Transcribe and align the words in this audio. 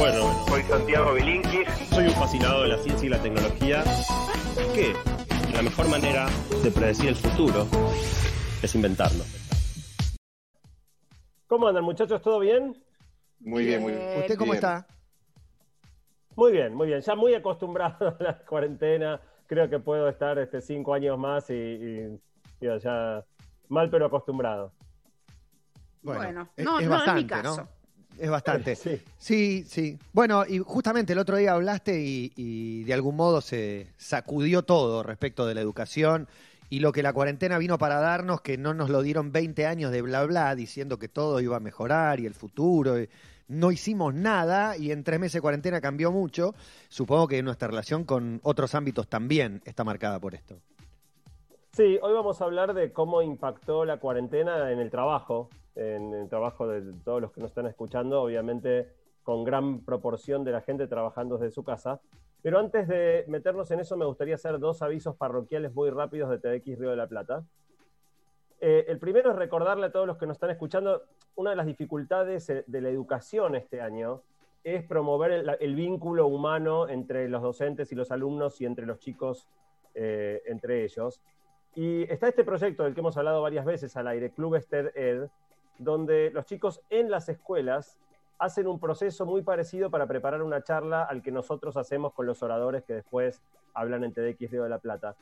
Bueno, 0.00 0.32
Soy 0.48 0.62
Santiago 0.62 1.12
Bilinkis. 1.12 1.68
soy 1.90 2.06
un 2.06 2.14
fascinado 2.14 2.62
de 2.62 2.68
la 2.68 2.78
ciencia 2.78 3.06
y 3.06 3.10
la 3.10 3.20
tecnología. 3.20 3.84
Que 4.74 4.94
la 5.54 5.60
mejor 5.60 5.90
manera 5.90 6.26
de 6.64 6.70
predecir 6.70 7.10
el 7.10 7.16
futuro 7.16 7.66
es 8.62 8.74
inventarlo. 8.74 9.22
¿Cómo 11.46 11.68
andan 11.68 11.84
muchachos? 11.84 12.22
¿Todo 12.22 12.38
bien? 12.38 12.82
Muy 13.40 13.66
bien, 13.66 13.82
muy 13.82 13.92
bien. 13.92 14.20
¿Usted 14.20 14.38
cómo 14.38 14.52
Bien. 14.52 14.64
está? 14.64 14.86
Muy 16.34 16.52
bien, 16.52 16.74
muy 16.74 16.86
bien. 16.86 17.02
Ya 17.02 17.14
muy 17.14 17.34
acostumbrado 17.34 18.16
a 18.20 18.22
la 18.22 18.38
cuarentena. 18.38 19.20
Creo 19.46 19.68
que 19.68 19.80
puedo 19.80 20.08
estar 20.08 20.38
este, 20.38 20.62
cinco 20.62 20.94
años 20.94 21.18
más 21.18 21.50
y, 21.50 21.52
y, 21.54 22.20
digo, 22.58 22.78
ya 22.78 23.22
mal 23.68 23.90
pero 23.90 24.06
acostumbrado. 24.06 24.72
Bueno, 26.00 26.48
es- 26.56 26.64
no, 26.64 26.78
es 26.80 26.86
no 26.88 26.94
en 26.94 27.00
mi 27.14 27.24
bastante, 27.24 27.26
caso. 27.26 27.56
¿no? 27.62 27.79
Es 28.20 28.30
bastante. 28.30 28.76
Sí. 28.80 29.00
Sí, 29.18 29.64
sí. 29.66 29.98
Bueno, 30.12 30.44
y 30.46 30.58
justamente 30.58 31.14
el 31.14 31.18
otro 31.18 31.36
día 31.36 31.52
hablaste 31.52 32.00
y, 32.00 32.32
y 32.36 32.84
de 32.84 32.94
algún 32.94 33.16
modo 33.16 33.40
se 33.40 33.88
sacudió 33.96 34.62
todo 34.62 35.02
respecto 35.02 35.46
de 35.46 35.54
la 35.54 35.60
educación 35.60 36.28
y 36.68 36.80
lo 36.80 36.92
que 36.92 37.02
la 37.02 37.12
cuarentena 37.12 37.58
vino 37.58 37.78
para 37.78 37.98
darnos, 37.98 38.42
que 38.42 38.56
no 38.56 38.74
nos 38.74 38.90
lo 38.90 39.02
dieron 39.02 39.32
20 39.32 39.66
años 39.66 39.90
de 39.90 40.02
bla 40.02 40.24
bla, 40.24 40.54
diciendo 40.54 40.98
que 40.98 41.08
todo 41.08 41.40
iba 41.40 41.56
a 41.56 41.60
mejorar 41.60 42.20
y 42.20 42.26
el 42.26 42.34
futuro. 42.34 43.00
y 43.00 43.08
no 43.48 43.72
hicimos 43.72 44.14
nada 44.14 44.76
y 44.76 44.92
en 44.92 45.02
tres 45.02 45.18
meses 45.18 45.34
de 45.34 45.40
cuarentena 45.40 45.80
cambió 45.80 46.12
mucho. 46.12 46.54
Supongo 46.88 47.26
que 47.26 47.42
nuestra 47.42 47.68
relación 47.68 48.04
con 48.04 48.40
otros 48.44 48.74
ámbitos 48.76 49.08
también 49.08 49.60
está 49.64 49.82
marcada 49.82 50.20
por 50.20 50.34
esto. 50.34 50.60
Sí, 51.80 51.98
hoy 52.02 52.12
vamos 52.12 52.42
a 52.42 52.44
hablar 52.44 52.74
de 52.74 52.92
cómo 52.92 53.22
impactó 53.22 53.86
la 53.86 53.96
cuarentena 53.96 54.70
en 54.70 54.80
el 54.80 54.90
trabajo, 54.90 55.48
en 55.74 56.12
el 56.12 56.28
trabajo 56.28 56.68
de 56.68 56.92
todos 57.06 57.22
los 57.22 57.32
que 57.32 57.40
nos 57.40 57.52
están 57.52 57.64
escuchando, 57.64 58.20
obviamente 58.20 58.92
con 59.22 59.44
gran 59.44 59.80
proporción 59.80 60.44
de 60.44 60.52
la 60.52 60.60
gente 60.60 60.86
trabajando 60.88 61.38
desde 61.38 61.54
su 61.54 61.64
casa. 61.64 62.02
Pero 62.42 62.58
antes 62.58 62.86
de 62.86 63.24
meternos 63.28 63.70
en 63.70 63.80
eso, 63.80 63.96
me 63.96 64.04
gustaría 64.04 64.34
hacer 64.34 64.58
dos 64.58 64.82
avisos 64.82 65.16
parroquiales 65.16 65.72
muy 65.74 65.88
rápidos 65.88 66.28
de 66.28 66.38
TDX 66.38 66.78
Río 66.78 66.90
de 66.90 66.96
la 66.96 67.06
Plata. 67.06 67.44
Eh, 68.60 68.84
el 68.88 68.98
primero 68.98 69.30
es 69.30 69.36
recordarle 69.36 69.86
a 69.86 69.90
todos 69.90 70.06
los 70.06 70.18
que 70.18 70.26
nos 70.26 70.36
están 70.36 70.50
escuchando, 70.50 71.04
una 71.34 71.48
de 71.48 71.56
las 71.56 71.64
dificultades 71.64 72.50
eh, 72.50 72.62
de 72.66 72.80
la 72.82 72.90
educación 72.90 73.54
este 73.54 73.80
año 73.80 74.20
es 74.64 74.84
promover 74.84 75.56
el, 75.58 75.74
vínculo 75.74 76.26
humano 76.26 76.90
entre 76.90 77.26
los 77.30 77.40
docentes 77.40 77.90
y 77.90 77.94
los 77.94 78.10
alumnos 78.10 78.60
y 78.60 78.66
entre 78.66 78.84
los 78.84 78.98
chicos 78.98 79.48
eh, 79.94 80.42
entre 80.44 80.84
ellos. 80.84 81.22
Y 81.74 82.02
está 82.12 82.28
este 82.28 82.44
proyecto 82.44 82.84
del 82.84 82.94
que 82.94 83.00
hemos 83.00 83.16
hablado 83.16 83.42
varias 83.42 83.64
veces 83.64 83.96
al 83.96 84.08
aire, 84.08 84.30
Club 84.30 84.58
TED 84.68 84.90
Ed, 84.94 85.28
donde 85.78 86.30
los 86.30 86.44
chicos 86.44 86.82
en 86.90 87.10
las 87.10 87.28
escuelas 87.28 87.98
hacen 88.38 88.66
un 88.66 88.80
proceso 88.80 89.26
muy 89.26 89.42
parecido 89.42 89.90
para 89.90 90.06
preparar 90.06 90.42
una 90.42 90.62
charla 90.62 91.04
al 91.04 91.22
que 91.22 91.30
nosotros 91.30 91.76
hacemos 91.76 92.12
con 92.12 92.26
los 92.26 92.42
oradores 92.42 92.82
que 92.84 92.94
después 92.94 93.42
hablan 93.74 94.02
en 94.02 94.12
TDX 94.12 94.50
Río 94.50 94.62
de 94.64 94.68
la 94.68 94.78
Plata. 94.78 95.14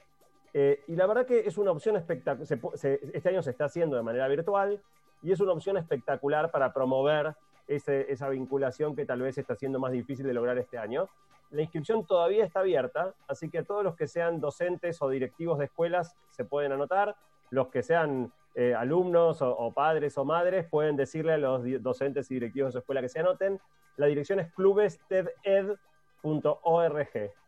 Eh, 0.55 0.83
y 0.87 0.97
la 0.97 1.07
verdad 1.07 1.27
que 1.27 1.41
es 1.41 1.59
una 1.59 1.73
opción 1.73 1.97
espectacular. 1.97 2.47
Este 2.83 3.29
año 3.29 3.43
se 3.43 3.51
está 3.51 3.67
haciendo 3.67 3.97
de 3.97 4.03
manera 4.03 4.27
virtual 4.29 4.81
y 5.23 5.33
es 5.33 5.41
una 5.41 5.53
opción 5.53 5.77
espectacular 5.77 6.51
para 6.51 6.73
promover 6.73 7.35
esa 7.67 8.29
vinculación 8.31 8.97
que 8.97 9.05
tal 9.05 9.21
vez 9.21 9.37
está 9.37 9.55
siendo 9.55 9.79
más 9.79 9.93
difícil 9.93 10.27
de 10.27 10.33
lograr 10.33 10.57
este 10.57 10.79
año. 10.79 11.09
La 11.51 11.63
inscripción 11.63 12.05
todavía 12.07 12.45
está 12.45 12.61
abierta, 12.61 13.15
así 13.27 13.49
que 13.51 13.59
a 13.59 13.65
todos 13.65 13.83
los 13.83 13.97
que 13.97 14.07
sean 14.07 14.41
docentes 14.41 15.01
o 15.01 15.09
directivos 15.09 15.59
de 15.59 15.65
escuelas 15.67 16.15
se 16.31 16.45
pueden 16.45 16.73
anotar. 16.73 17.17
Los 17.51 17.69
que 17.69 17.83
sean 17.83 18.31
eh, 18.55 18.75
alumnos 18.75 19.41
o, 19.41 19.51
o 19.57 19.73
padres 19.73 20.19
o 20.19 20.25
madres 20.25 20.67
pueden 20.69 20.97
decirle 20.97 21.33
a 21.33 21.39
los 21.39 21.63
docentes 21.81 22.31
y 22.31 22.35
directivos 22.35 22.69
de 22.69 22.73
su 22.73 22.79
escuela 22.79 23.01
que 23.01 23.09
se 23.09 23.21
anoten. 23.21 23.59
La 23.97 24.07
dirección 24.07 24.41
es 24.41 24.53
clubesteded.org. 24.55 25.79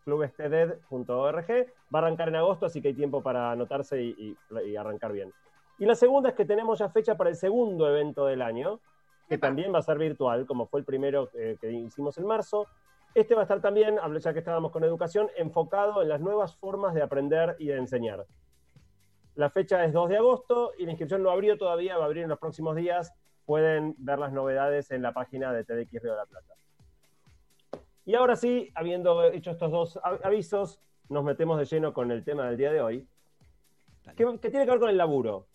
Clubesteded.org. 0.04 1.48
Va 1.94 1.98
a 1.98 2.02
arrancar 2.02 2.28
en 2.28 2.36
agosto, 2.36 2.66
así 2.66 2.80
que 2.80 2.88
hay 2.88 2.94
tiempo 2.94 3.22
para 3.22 3.50
anotarse 3.50 4.02
y, 4.02 4.14
y- 4.18 4.36
y 4.70 4.76
arrancar 4.76 5.12
bien. 5.12 5.32
Y 5.78 5.86
la 5.86 5.94
segunda 5.94 6.30
es 6.30 6.34
que 6.34 6.44
tenemos 6.44 6.78
ya 6.78 6.88
fecha 6.90 7.16
para 7.16 7.30
el 7.30 7.36
segundo 7.36 7.88
evento 7.88 8.26
del 8.26 8.42
año, 8.42 8.80
que 9.28 9.38
también 9.38 9.72
va 9.72 9.78
a 9.78 9.82
ser 9.82 9.98
virtual, 9.98 10.46
como 10.46 10.66
fue 10.66 10.80
el 10.80 10.86
primero 10.86 11.30
eh, 11.34 11.56
que 11.60 11.70
hicimos 11.70 12.18
en 12.18 12.26
marzo. 12.26 12.66
Este 13.14 13.34
va 13.34 13.40
a 13.40 13.44
estar 13.44 13.60
también, 13.60 13.96
ya 14.18 14.32
que 14.32 14.38
estábamos 14.38 14.70
con 14.70 14.84
educación, 14.84 15.28
enfocado 15.36 16.00
en 16.02 16.08
las 16.08 16.20
nuevas 16.20 16.54
formas 16.56 16.94
de 16.94 17.02
aprender 17.02 17.56
y 17.58 17.66
de 17.66 17.76
enseñar. 17.76 18.24
La 19.34 19.50
fecha 19.50 19.84
es 19.84 19.92
2 19.92 20.08
de 20.10 20.16
agosto 20.16 20.72
y 20.78 20.84
la 20.84 20.92
inscripción 20.92 21.22
no 21.22 21.30
abrió 21.30 21.58
todavía, 21.58 21.96
va 21.96 22.04
a 22.04 22.06
abrir 22.06 22.22
en 22.24 22.28
los 22.28 22.38
próximos 22.38 22.76
días. 22.76 23.12
Pueden 23.46 23.94
ver 23.98 24.18
las 24.18 24.32
novedades 24.32 24.90
en 24.92 25.02
la 25.02 25.12
página 25.12 25.52
de 25.52 25.64
TDX 25.64 26.02
Río 26.02 26.12
de 26.12 26.18
la 26.18 26.26
Plata. 26.26 26.54
Y 28.04 28.14
ahora 28.14 28.36
sí, 28.36 28.70
habiendo 28.74 29.24
hecho 29.24 29.50
estos 29.50 29.70
dos 29.70 29.96
av- 30.02 30.20
avisos, 30.22 30.80
nos 31.08 31.24
metemos 31.24 31.58
de 31.58 31.64
lleno 31.64 31.92
con 31.92 32.10
el 32.12 32.22
tema 32.24 32.46
del 32.46 32.56
día 32.56 32.72
de 32.72 32.80
hoy, 32.80 33.08
que, 34.16 34.24
que 34.40 34.50
tiene 34.50 34.64
que 34.64 34.70
ver 34.70 34.80
con 34.80 34.88
el 34.90 34.96
laburo. 34.96 35.46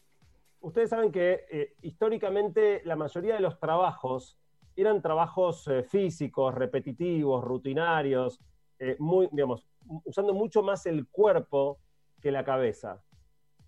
Ustedes 0.61 0.89
saben 0.89 1.11
que 1.11 1.45
eh, 1.49 1.75
históricamente 1.81 2.81
la 2.85 2.95
mayoría 2.95 3.35
de 3.35 3.39
los 3.41 3.59
trabajos 3.59 4.37
eran 4.81 5.01
trabajos 5.01 5.67
eh, 5.67 5.83
físicos, 5.83 6.53
repetitivos, 6.53 7.43
rutinarios, 7.43 8.39
eh, 8.79 8.95
muy, 8.99 9.27
digamos, 9.31 9.65
usando 10.03 10.33
mucho 10.33 10.63
más 10.63 10.85
el 10.85 11.07
cuerpo 11.07 11.79
que 12.21 12.31
la 12.31 12.43
cabeza. 12.43 13.01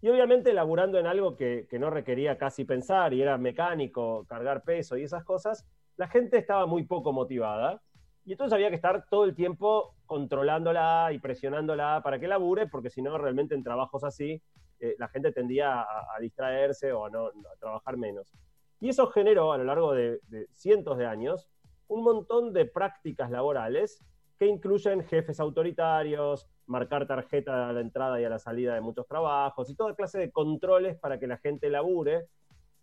Y 0.01 0.09
obviamente 0.09 0.53
laburando 0.53 1.00
en 1.00 1.07
algo 1.07 1.35
que, 1.35 1.66
que 1.69 1.79
no 1.79 1.90
requería 1.90 2.38
casi 2.38 2.66
pensar 2.66 3.13
y 3.13 3.22
era 3.22 3.38
mecánico, 3.38 4.25
cargar 4.28 4.63
peso 4.63 4.97
y 4.97 5.03
esas 5.03 5.23
cosas, 5.23 5.66
la 5.95 6.07
gente 6.07 6.38
estaba 6.38 6.66
muy 6.66 6.84
poco 6.84 7.12
motivada. 7.12 7.81
Y 8.25 8.34
entonces 8.34 8.53
había 8.53 8.69
que 8.69 8.75
estar 8.75 9.06
todo 9.09 9.24
el 9.24 9.34
tiempo 9.34 9.95
controlándola 10.06 11.09
y 11.13 11.19
presionándola 11.19 12.01
para 12.03 12.19
que 12.19 12.28
labure, 12.28 12.68
porque 12.68 12.89
si 12.89 13.01
no, 13.01 13.18
realmente 13.18 13.56
en 13.56 13.63
trabajos 13.63 14.03
así, 14.03 14.41
eh, 14.79 14.95
la 15.00 15.07
gente 15.07 15.31
tendía 15.31 15.81
a, 15.81 16.19
distraerse 16.19 16.91
o 16.91 17.06
a, 17.06 17.09
no, 17.09 17.28
a 17.28 17.56
trabajar 17.59 17.97
menos. 17.97 18.31
Y 18.80 18.90
eso 18.90 19.08
generó 19.08 19.54
a 19.54 19.58
lo 19.58 19.64
largo 19.64 19.94
de, 19.94 20.20
cientos 20.52 20.98
de 20.98 21.06
años 21.06 21.50
un 21.88 22.04
montón 22.04 22.54
de 22.54 22.66
prácticas 22.66 23.32
laborales 23.32 24.04
que 24.38 24.46
incluyen 24.46 25.04
jefes 25.04 25.40
autoritarios, 25.40 26.48
marcar 26.68 27.08
tarjeta 27.08 27.70
a 27.70 27.74
la 27.74 27.82
entrada 27.82 28.22
y 28.22 28.26
a 28.26 28.30
la 28.30 28.40
salida 28.40 28.76
de 28.76 28.82
muchos 28.82 29.08
trabajos 29.08 29.70
y 29.70 29.76
toda 29.76 29.96
clase 29.96 30.20
de 30.20 30.32
controles 30.32 30.98
para 30.98 31.20
que 31.20 31.28
la 31.28 31.38
gente 31.38 31.70
labure, 31.70 32.28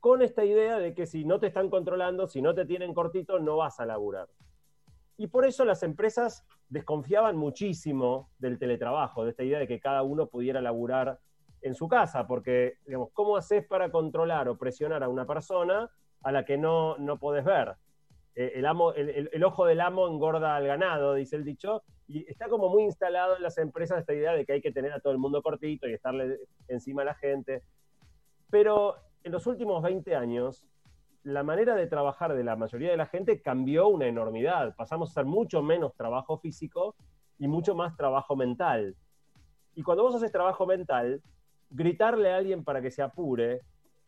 con 0.00 0.20
esta 0.20 0.44
idea 0.44 0.78
de 0.78 0.94
que 0.94 1.06
si 1.06 1.24
no 1.24 1.38
te 1.38 1.46
están 1.46 1.70
controlando, 1.70 2.26
si 2.26 2.42
no 2.42 2.54
te 2.54 2.66
tienen 2.66 2.92
cortito, 2.92 3.38
no 3.38 3.56
vas 3.56 3.78
a 3.78 3.86
laburar. 3.86 4.28
Y 5.16 5.28
por 5.28 5.46
eso 5.46 5.64
las 5.64 5.82
empresas 5.82 6.44
desconfiaban 6.68 7.36
muchísimo 7.36 8.30
del 8.38 8.58
teletrabajo, 8.58 9.24
de 9.24 9.30
esta 9.30 9.44
idea 9.44 9.60
de 9.60 9.68
que 9.68 9.80
cada 9.80 10.02
uno 10.02 10.26
pudiera 10.26 10.60
laburar 10.60 11.20
en 11.64 11.74
su 11.74 11.88
casa, 11.88 12.26
porque, 12.26 12.74
digamos, 12.86 13.08
¿cómo 13.14 13.36
haces 13.36 13.66
para 13.66 13.90
controlar 13.90 14.48
o 14.48 14.56
presionar 14.58 15.02
a 15.02 15.08
una 15.08 15.26
persona 15.26 15.90
a 16.22 16.30
la 16.32 16.44
que 16.44 16.58
no, 16.58 16.96
no 16.98 17.18
podés 17.18 17.44
ver? 17.44 17.74
Eh, 18.34 18.52
el, 18.56 18.66
amo, 18.66 18.92
el, 18.92 19.30
el- 19.32 19.44
ojo 19.44 19.64
del 19.64 19.80
amo 19.80 20.06
engorda 20.06 20.56
al 20.56 20.66
ganado, 20.66 21.14
dice 21.14 21.36
el 21.36 21.44
dicho, 21.44 21.82
y 22.06 22.28
está 22.30 22.48
como 22.48 22.68
muy 22.68 22.82
instalado 22.82 23.36
en 23.36 23.42
las 23.42 23.56
empresas 23.56 23.98
esta 23.98 24.12
idea 24.12 24.32
de 24.34 24.44
que 24.44 24.52
hay 24.52 24.60
que 24.60 24.72
tener 24.72 24.92
a 24.92 25.00
todo 25.00 25.12
el 25.12 25.18
mundo 25.18 25.40
cortito 25.42 25.88
y 25.88 25.94
estarle 25.94 26.38
encima 26.68 27.00
a 27.02 27.06
la 27.06 27.14
gente. 27.14 27.62
Pero 28.50 28.96
en 29.22 29.32
los 29.32 29.46
últimos 29.46 29.82
20 29.82 30.14
años, 30.14 30.66
la 31.22 31.42
manera 31.42 31.74
de 31.74 31.86
trabajar 31.86 32.34
de 32.34 32.44
la 32.44 32.56
mayoría 32.56 32.90
de 32.90 32.98
la 32.98 33.06
gente 33.06 33.40
cambió 33.40 33.88
una 33.88 34.06
enormidad. 34.06 34.74
Pasamos 34.76 35.08
a 35.08 35.12
hacer 35.12 35.24
mucho 35.24 35.62
menos 35.62 35.94
trabajo 35.94 36.36
físico 36.36 36.94
y 37.38 37.48
mucho 37.48 37.74
más 37.74 37.96
trabajo 37.96 38.36
mental. 38.36 38.94
Y 39.74 39.82
cuando 39.82 40.02
vos 40.02 40.14
haces 40.14 40.30
trabajo 40.30 40.66
mental, 40.66 41.22
gritarle 41.70 42.32
a 42.32 42.36
alguien 42.36 42.64
para 42.64 42.80
que 42.80 42.90
se 42.90 43.02
apure 43.02 43.62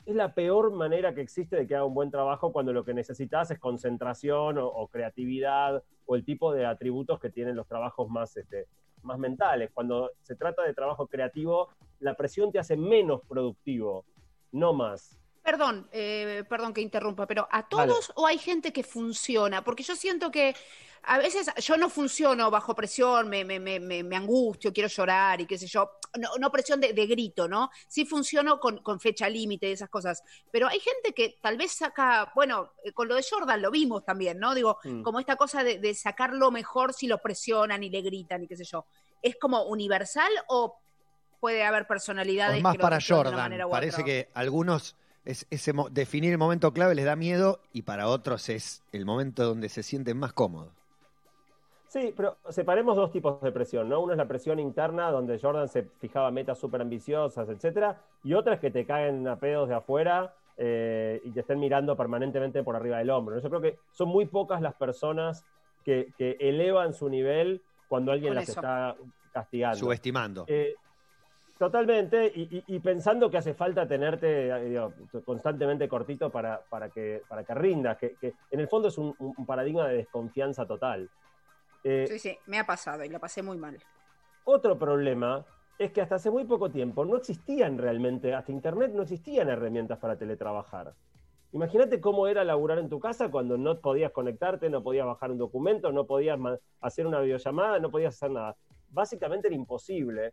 es 0.06 0.15
la 0.15 0.34
peor 0.34 0.72
manera 0.72 1.15
que 1.15 1.21
existe 1.21 1.56
de 1.56 1.67
que 1.67 1.75
haga 1.75 1.84
un 1.84 1.94
buen 1.94 2.12
trabajo 2.12 2.53
cuando 2.53 2.72
lo 2.72 2.84
que 2.84 2.94
necesitas 2.94 3.50
es 3.50 3.59
concentración 3.59 4.56
o, 4.59 4.87
creatividad 4.87 5.83
o 6.07 6.15
el 6.15 6.25
tipo 6.25 6.53
de 6.53 6.65
atributos 6.65 7.19
que 7.19 7.31
tienen 7.31 7.57
los 7.57 7.66
trabajos 7.66 8.09
más, 8.09 8.36
este, 8.36 8.69
más 9.03 9.19
mentales. 9.19 9.71
Cuando 9.75 10.13
se 10.22 10.36
trata 10.36 10.63
de 10.63 10.75
trabajo 10.75 11.09
creativo, 11.09 11.71
la 11.98 12.15
presión 12.15 12.53
te 12.53 12.60
hace 12.60 12.77
menos 12.77 13.21
productivo, 13.28 14.04
no 14.53 14.72
más. 14.72 15.19
Perdón, 15.47 15.89
eh, 15.93 16.43
perdón 16.48 16.75
que 16.75 16.81
interrumpa, 16.81 17.25
pero 17.25 17.47
¿a 17.53 17.69
todos 17.69 18.10
o 18.16 18.27
hay 18.27 18.37
gente 18.37 18.72
que 18.72 18.83
funciona? 18.83 19.63
Porque 19.63 19.84
yo 19.84 19.95
siento 19.95 20.28
que 20.33 20.57
a 21.04 21.19
veces 21.19 21.48
yo 21.59 21.77
no 21.77 21.89
funciono 21.89 22.51
bajo 22.51 22.75
presión, 22.75 23.28
me, 23.28 23.45
me, 23.45 23.60
me, 23.60 23.78
me, 23.78 24.16
angustio, 24.16 24.72
quiero 24.72 24.89
llorar 24.89 25.41
y 25.41 25.47
qué 25.47 25.57
sé 25.57 25.69
yo. 25.69 25.89
No, 26.19 26.31
no 26.41 26.51
presión 26.51 26.81
de, 26.81 26.93
de 26.93 27.07
grito, 27.07 27.47
¿no? 27.47 27.71
Sí 27.87 28.04
funciono 28.04 28.59
con, 28.59 28.78
con 28.78 28.98
fecha 28.98 29.28
límite 29.28 29.69
y 29.69 29.72
esas 29.72 29.89
cosas. 29.89 30.21
Pero 30.51 30.66
hay 30.66 30.81
gente 30.81 31.13
que 31.15 31.39
tal 31.41 31.57
vez 31.57 31.71
saca, 31.71 32.33
bueno, 32.34 32.72
eh, 32.83 32.91
con 32.91 33.07
lo 33.07 33.15
de 33.15 33.25
Jordan 33.31 33.63
lo 33.63 33.71
vimos 33.71 34.04
también, 34.04 34.41
¿no? 34.41 34.53
Digo, 34.53 34.78
Mm. 34.83 35.03
como 35.03 35.21
esta 35.21 35.37
cosa 35.37 35.63
de, 35.63 35.78
de 35.78 35.95
sacar 35.95 36.33
lo 36.33 36.51
mejor 36.51 36.93
si 36.93 37.07
lo 37.07 37.19
presionan 37.19 37.84
y 37.84 37.89
le 37.89 38.03
gritan 38.03 38.43
y 38.43 38.48
qué 38.48 38.57
sé 38.57 38.65
yo. 38.65 38.84
¿Es 39.22 39.37
como 39.37 39.63
universal 39.66 40.33
o 40.48 40.77
puede 41.39 41.63
haber 41.63 41.87
personalidades 41.87 42.57
Es 42.57 42.63
más 42.65 42.72
que 42.72 42.81
para 42.81 42.98
Jordan. 43.01 43.57
Parece 43.71 44.03
que 44.03 44.28
algunos 44.34 44.97
es, 45.27 45.47
ese 45.51 45.73
mo- 45.73 45.91
definir 45.91 46.33
el 46.33 46.39
momento 46.39 46.73
clave 46.73 46.95
les 46.95 47.05
da 47.05 47.17
miedo 47.17 47.61
y 47.73 47.83
para 47.83 48.09
otros 48.09 48.49
es 48.49 48.83
el 48.93 49.05
momento 49.05 49.45
donde 49.45 49.69
se 49.69 49.83
sienten 49.83 50.19
más 50.19 50.33
cómodos. 50.33 50.73
Sí, 51.89 52.13
pero 52.17 52.37
separemos 52.49 52.97
dos 52.97 53.13
tipos 53.13 53.41
de 53.41 53.53
presión, 53.53 53.89
¿no? 53.89 54.01
Uno 54.01 54.13
es 54.13 54.19
la 54.19 54.27
presión 54.27 54.59
interna, 54.59 55.11
donde 55.11 55.39
Jordan 55.39 55.69
se 55.69 55.84
fijaba 55.99 56.31
metas 56.31 56.59
súper 56.59 56.81
ambiciosas, 56.83 57.49
etcétera, 57.49 58.03
y 58.25 58.34
otra 58.34 58.55
es 58.55 58.61
que 58.61 58.71
te 58.71 58.84
caen 58.84 59.27
a 59.28 59.37
pedos 59.37 59.69
de 59.69 59.77
afuera 59.77 60.34
eh, 60.57 61.21
y 61.25 61.31
te 61.31 61.41
estén 61.41 61.61
mirando 61.61 61.97
permanentemente 61.97 62.63
por 62.63 62.77
arriba 62.77 62.99
del 62.99 63.11
hombro. 63.11 63.39
Yo 63.41 63.49
creo 63.49 63.61
que 63.61 63.79
son 63.93 64.09
muy 64.09 64.27
pocas 64.27 64.61
las 64.61 64.75
personas 64.75 65.45
que, 65.84 66.13
elevan 66.19 66.93
su 66.93 67.09
nivel 67.09 67.63
cuando 67.89 68.11
alguien 68.11 68.34
las 68.34 68.49
está 68.49 68.97
castigando. 69.33 69.79
Subestimando. 69.79 70.45
Eh, 70.49 70.75
totalmente, 71.59 72.31
y, 72.35 72.79
pensando 72.81 73.31
que 73.31 73.39
hace 73.39 73.55
falta 73.55 73.87
tenerte 73.87 74.49
eh, 74.49 74.89
constantemente 75.25 75.89
cortito 75.89 76.31
para, 76.31 76.61
para, 76.69 76.91
que, 76.91 77.23
para 77.29 77.45
que 77.45 77.55
rindas, 77.55 77.97
que, 77.99 78.17
en 78.51 78.61
el 78.61 78.69
fondo 78.69 78.89
es 78.89 78.99
un 78.99 79.47
paradigma 79.47 79.89
de 79.89 79.97
desconfianza 79.97 80.67
total. 80.67 81.11
Eh, 81.89 82.07
sí, 82.09 82.19
sí, 82.19 82.39
me 82.47 82.59
ha 82.59 82.67
pasado 82.67 83.05
y 83.05 83.09
lo 83.09 83.21
pasé 83.21 83.45
muy 83.45 83.59
mal. 83.59 83.79
Otro 84.43 84.77
problema 84.77 85.45
es 85.79 85.93
que 85.93 86.01
hasta 86.01 86.17
hace 86.17 86.33
muy 86.33 86.45
poco 86.45 86.69
tiempo 86.69 87.05
no 87.05 87.17
existían 87.17 87.79
realmente, 87.79 88.35
hasta 88.35 88.51
Internet 88.51 88.91
no 88.93 89.03
existían 89.03 89.49
herramientas 89.49 89.99
para 89.99 90.17
teletrabajar. 90.17 90.95
Imagínate 91.53 92.01
cómo 92.01 92.27
era 92.27 92.43
laburar 92.43 92.81
en 92.81 92.89
tu 92.89 92.99
casa 92.99 93.31
cuando 93.31 93.57
no 93.57 93.81
podías 93.81 94.11
conectarte, 94.11 94.69
no 94.69 94.83
podías 94.83 95.07
bajar 95.07 95.31
un 95.31 95.39
documento, 95.39 95.93
no 95.93 96.07
podías 96.07 96.39
hacer 96.81 97.07
una 97.07 97.21
videollamada, 97.21 97.79
no 97.79 97.91
podías 97.91 98.15
hacer 98.15 98.33
nada. 98.33 98.57
Básicamente 98.91 99.47
era 99.47 99.55
imposible. 99.55 100.33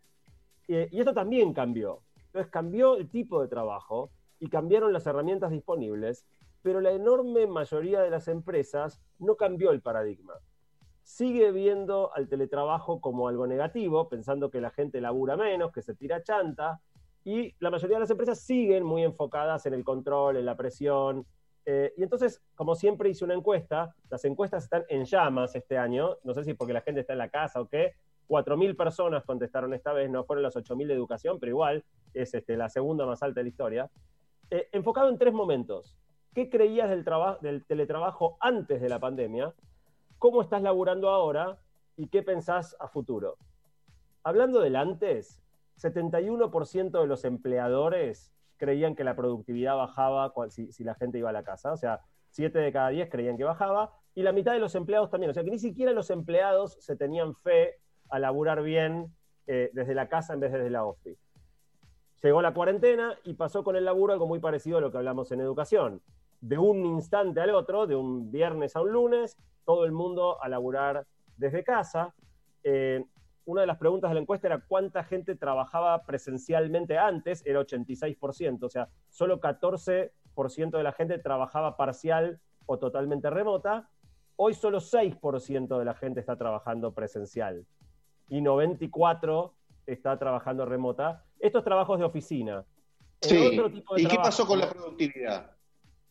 Y 0.66 0.98
esto 0.98 1.14
también 1.14 1.52
cambió. 1.52 2.00
Entonces 2.26 2.50
cambió 2.50 2.96
el 2.96 3.08
tipo 3.08 3.40
de 3.40 3.48
trabajo 3.48 4.10
y 4.40 4.48
cambiaron 4.48 4.92
las 4.92 5.06
herramientas 5.06 5.50
disponibles, 5.50 6.26
pero 6.62 6.80
la 6.80 6.92
enorme 6.92 7.46
mayoría 7.46 8.00
de 8.00 8.10
las 8.10 8.28
empresas 8.28 9.00
no 9.18 9.36
cambió 9.36 9.70
el 9.70 9.82
paradigma 9.82 10.34
sigue 11.04 11.52
viendo 11.52 12.10
al 12.14 12.28
teletrabajo 12.28 13.00
como 13.00 13.28
algo 13.28 13.46
negativo, 13.46 14.08
pensando 14.08 14.50
que 14.50 14.60
la 14.60 14.70
gente 14.70 15.00
labura 15.00 15.36
menos, 15.36 15.70
que 15.70 15.82
se 15.82 15.94
tira 15.94 16.22
chanta, 16.22 16.80
y 17.24 17.54
la 17.60 17.70
mayoría 17.70 17.96
de 17.96 18.00
las 18.00 18.10
empresas 18.10 18.40
siguen 18.40 18.84
muy 18.84 19.04
enfocadas 19.04 19.64
en 19.66 19.74
el 19.74 19.84
control, 19.84 20.36
en 20.36 20.46
la 20.46 20.56
presión. 20.56 21.26
Eh, 21.66 21.92
y 21.96 22.02
entonces, 22.02 22.42
como 22.54 22.74
siempre 22.74 23.08
hice 23.08 23.24
una 23.24 23.34
encuesta, 23.34 23.94
las 24.10 24.24
encuestas 24.24 24.64
están 24.64 24.84
en 24.88 25.04
llamas 25.04 25.54
este 25.54 25.78
año, 25.78 26.16
no 26.24 26.34
sé 26.34 26.44
si 26.44 26.54
porque 26.54 26.72
la 26.72 26.82
gente 26.82 27.00
está 27.00 27.12
en 27.12 27.18
la 27.20 27.28
casa 27.28 27.60
o 27.60 27.68
qué, 27.68 27.92
4.000 28.28 28.76
personas 28.76 29.24
contestaron 29.24 29.74
esta 29.74 29.92
vez, 29.92 30.10
no 30.10 30.24
fueron 30.24 30.42
las 30.42 30.56
8.000 30.56 30.86
de 30.86 30.94
educación, 30.94 31.38
pero 31.40 31.50
igual 31.50 31.84
es 32.12 32.34
este, 32.34 32.56
la 32.56 32.68
segunda 32.68 33.06
más 33.06 33.22
alta 33.22 33.40
de 33.40 33.44
la 33.44 33.48
historia, 33.48 33.90
eh, 34.50 34.68
enfocado 34.72 35.08
en 35.08 35.18
tres 35.18 35.32
momentos. 35.32 35.96
¿Qué 36.34 36.50
creías 36.50 36.90
del, 36.90 37.04
del 37.42 37.64
teletrabajo 37.64 38.36
antes 38.40 38.80
de 38.80 38.88
la 38.88 38.98
pandemia? 38.98 39.54
cómo 40.24 40.40
estás 40.40 40.62
laburando 40.62 41.10
ahora 41.10 41.58
y 41.98 42.08
qué 42.08 42.22
pensás 42.22 42.74
a 42.80 42.88
futuro. 42.88 43.36
Hablando 44.22 44.60
del 44.60 44.74
antes, 44.74 45.42
71% 45.76 46.98
de 46.98 47.06
los 47.06 47.26
empleadores 47.26 48.32
creían 48.56 48.94
que 48.94 49.04
la 49.04 49.16
productividad 49.16 49.76
bajaba 49.76 50.32
si, 50.48 50.82
la 50.82 50.94
gente 50.94 51.18
iba 51.18 51.28
a 51.28 51.34
la 51.34 51.44
casa. 51.44 51.74
O 51.74 51.76
sea, 51.76 52.00
7 52.30 52.58
de 52.58 52.72
cada 52.72 52.88
10 52.88 53.10
creían 53.10 53.36
que 53.36 53.44
bajaba 53.44 53.92
y 54.14 54.22
la 54.22 54.32
mitad 54.32 54.54
de 54.54 54.60
los 54.60 54.74
empleados 54.74 55.10
también. 55.10 55.28
O 55.28 55.34
sea, 55.34 55.44
que 55.44 55.50
ni 55.50 55.58
siquiera 55.58 55.92
los 55.92 56.08
empleados 56.08 56.78
se 56.80 56.96
tenían 56.96 57.34
fe 57.34 57.74
a 58.10 58.18
laburar 58.18 58.62
bien 58.62 59.12
eh, 59.46 59.70
desde 59.74 59.94
la 59.94 60.08
casa 60.08 60.32
en 60.32 60.40
vez 60.40 60.52
de 60.52 60.58
desde 60.58 60.70
la 60.70 60.84
office. 60.84 61.20
Llegó 62.22 62.40
la 62.40 62.54
cuarentena 62.54 63.18
y 63.24 63.34
pasó 63.34 63.62
con 63.62 63.76
el 63.76 63.84
laburo 63.84 64.14
algo 64.14 64.26
muy 64.26 64.38
parecido 64.38 64.78
a 64.78 64.80
lo 64.80 64.90
que 64.90 64.96
hablamos 64.96 65.30
en 65.32 65.42
educación. 65.42 66.00
De 66.40 66.56
un 66.56 66.86
instante 66.86 67.40
al 67.42 67.50
otro, 67.50 67.86
de 67.86 67.94
un 67.94 68.30
viernes 68.32 68.74
a 68.76 68.80
un 68.80 68.92
lunes, 68.92 69.36
todo 69.66 69.84
el 69.84 69.92
mundo 69.92 70.42
a 70.42 70.48
laburar 70.48 71.06
desde 71.36 71.62
casa. 71.62 72.14
Eh, 72.62 73.04
una 73.44 73.60
de 73.60 73.66
las 73.66 73.76
preguntas 73.76 74.10
de 74.10 74.14
la 74.14 74.22
encuesta 74.22 74.46
era 74.46 74.64
cuánta 74.66 75.04
gente 75.04 75.34
trabajaba 75.34 76.02
presencialmente 76.06 76.96
antes, 76.96 77.42
era 77.44 77.60
86%, 77.60 78.62
o 78.62 78.70
sea, 78.70 78.88
solo 79.10 79.38
14% 79.38 80.70
de 80.70 80.82
la 80.82 80.92
gente 80.92 81.18
trabajaba 81.18 81.76
parcial 81.76 82.40
o 82.64 82.78
totalmente 82.78 83.28
remota. 83.28 83.90
Hoy 84.36 84.54
solo 84.54 84.80
6% 84.80 85.78
de 85.78 85.84
la 85.84 85.94
gente 85.94 86.20
está 86.20 86.36
trabajando 86.36 86.94
presencial 86.94 87.66
y 88.28 88.40
94% 88.40 89.52
está 89.86 90.18
trabajando 90.18 90.64
remota. 90.64 91.24
Estos 91.38 91.64
trabajos 91.64 91.98
de 91.98 92.04
oficina. 92.04 92.64
Sí. 93.20 93.60
¿Y 93.96 94.06
qué 94.06 94.16
pasó 94.16 94.46
con 94.46 94.58
la 94.58 94.68
productividad? 94.68 95.50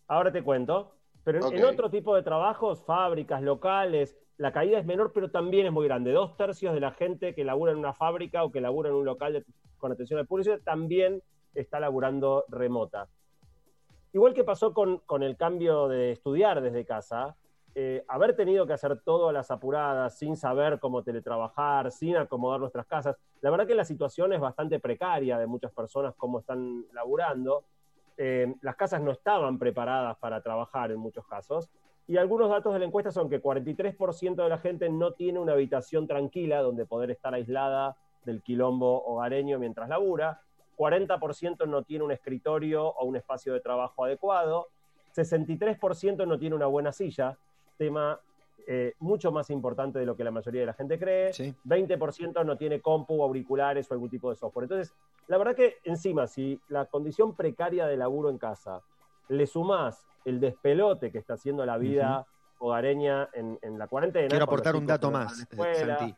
Ahora 0.08 0.32
te 0.32 0.44
cuento. 0.44 0.96
Pero 1.24 1.52
en, 1.52 1.64
otro 1.64 1.90
tipo 1.90 2.16
de 2.16 2.22
trabajos, 2.22 2.84
fábricas, 2.86 3.42
locales, 3.42 4.18
la 4.38 4.52
caída 4.52 4.78
es 4.78 4.86
menor, 4.86 5.14
pero 5.14 5.32
también 5.32 5.66
es 5.66 5.72
muy 5.72 5.86
grande. 5.86 6.12
Dos 6.12 6.36
tercios 6.36 6.74
de 6.74 6.82
la 6.82 6.92
gente 6.92 7.34
que 7.34 7.46
labura 7.46 7.72
en 7.72 7.78
una 7.78 7.94
fábrica 7.94 8.44
o 8.44 8.52
que 8.52 8.60
labura 8.60 8.90
en 8.90 8.96
un 8.96 9.06
local 9.06 9.46
con 9.78 9.92
atención 9.92 10.20
al 10.20 10.28
público 10.28 10.58
también 10.64 11.22
está 11.54 11.80
laburando 11.80 12.46
remota. 12.50 13.08
Igual 14.12 14.34
que 14.34 14.44
pasó 14.44 14.74
con, 14.74 15.02
el 15.24 15.38
cambio 15.38 15.88
de 15.88 16.12
estudiar 16.12 16.62
desde 16.62 16.86
casa, 16.86 17.36
eh, 17.76 18.04
haber 18.08 18.36
tenido 18.36 18.68
que 18.68 18.74
hacer 18.74 19.02
todo 19.02 19.30
a 19.30 19.34
las 19.34 19.50
apuradas, 19.50 20.18
sin 20.18 20.38
saber 20.38 20.80
cómo 20.80 21.02
teletrabajar, 21.04 21.92
sin 21.92 22.16
acomodar 22.18 22.60
nuestras 22.60 22.86
casas, 22.86 23.18
la 23.42 23.50
verdad 23.50 23.66
que 23.66 23.74
la 23.74 23.86
situación 23.86 24.32
es 24.34 24.40
bastante 24.40 24.80
precaria 24.80 25.40
de 25.40 25.48
muchas 25.48 25.72
personas, 25.72 26.14
cómo 26.16 26.40
están 26.40 26.86
laburando. 26.94 27.66
Eh, 28.18 28.54
las 28.62 28.76
casas 28.76 29.02
no 29.02 29.12
estaban 29.12 29.58
preparadas 29.58 30.18
para 30.18 30.42
trabajar 30.42 30.92
en 30.92 31.00
muchos 31.00 31.26
casos. 31.26 31.70
Y 32.06 32.18
algunos 32.18 32.50
datos 32.50 32.74
de 32.74 32.80
la 32.80 32.86
encuesta 32.86 33.12
son 33.12 33.30
que 33.30 33.42
43% 33.42 34.44
de 34.44 34.50
la 34.50 34.58
gente 34.60 34.90
no 34.90 35.14
tiene 35.14 35.40
una 35.40 35.54
habitación 35.54 36.06
tranquila 36.06 36.62
donde 36.62 36.86
poder 36.86 37.10
estar 37.10 37.34
aislada 37.34 37.96
del 38.24 38.44
quilombo 38.44 39.04
hogareño 39.06 39.58
mientras 39.58 39.90
labura, 39.90 40.42
40% 40.78 41.68
no 41.68 41.84
tiene 41.84 42.04
un 42.04 42.12
escritorio 42.12 42.88
o 42.88 43.06
un 43.06 43.16
espacio 43.16 43.54
de 43.54 43.62
trabajo 43.62 44.06
adecuado, 44.06 44.68
63% 45.16 46.28
no 46.28 46.38
tiene 46.38 46.56
una 46.56 46.66
buena 46.66 46.92
silla, 46.92 47.38
tema 47.78 48.20
eh, 48.66 48.94
mucho 49.00 49.32
más 49.32 49.50
importante 49.50 50.00
de 50.00 50.06
lo 50.06 50.16
que 50.16 50.24
la 50.24 50.32
mayoría 50.32 50.62
de 50.62 50.68
la 50.68 50.74
gente 50.74 50.98
cree, 50.98 51.32
20% 51.32 52.46
no 52.46 52.58
tiene 52.58 52.80
compu, 52.80 53.22
auriculares 53.24 53.90
o 53.90 53.94
algún 53.94 54.10
tipo 54.10 54.30
de 54.30 54.36
software. 54.36 54.64
Entonces, 54.64 54.94
la 55.28 55.38
verdad 55.38 55.56
que 55.56 55.78
encima, 55.84 56.28
si 56.28 56.60
la 56.70 56.86
condición 56.86 57.36
precaria 57.36 57.86
de 57.88 57.98
laburo 57.98 58.30
en 58.30 58.38
casa 58.38 58.82
le 59.30 59.48
sumás 59.48 60.06
el 60.26 60.40
despelote 60.40 61.12
que 61.12 61.18
está 61.18 61.34
haciendo 61.34 61.66
la 61.66 61.78
vida 61.78 62.26
hogareña 62.60 63.30
en, 63.34 63.78
la 63.78 63.88
cuarentena. 63.88 64.30
Quiero 64.30 64.46
aportar 64.46 64.76
un 64.76 64.86
dato 64.86 65.12
más, 65.12 65.46
Santi. 65.50 66.16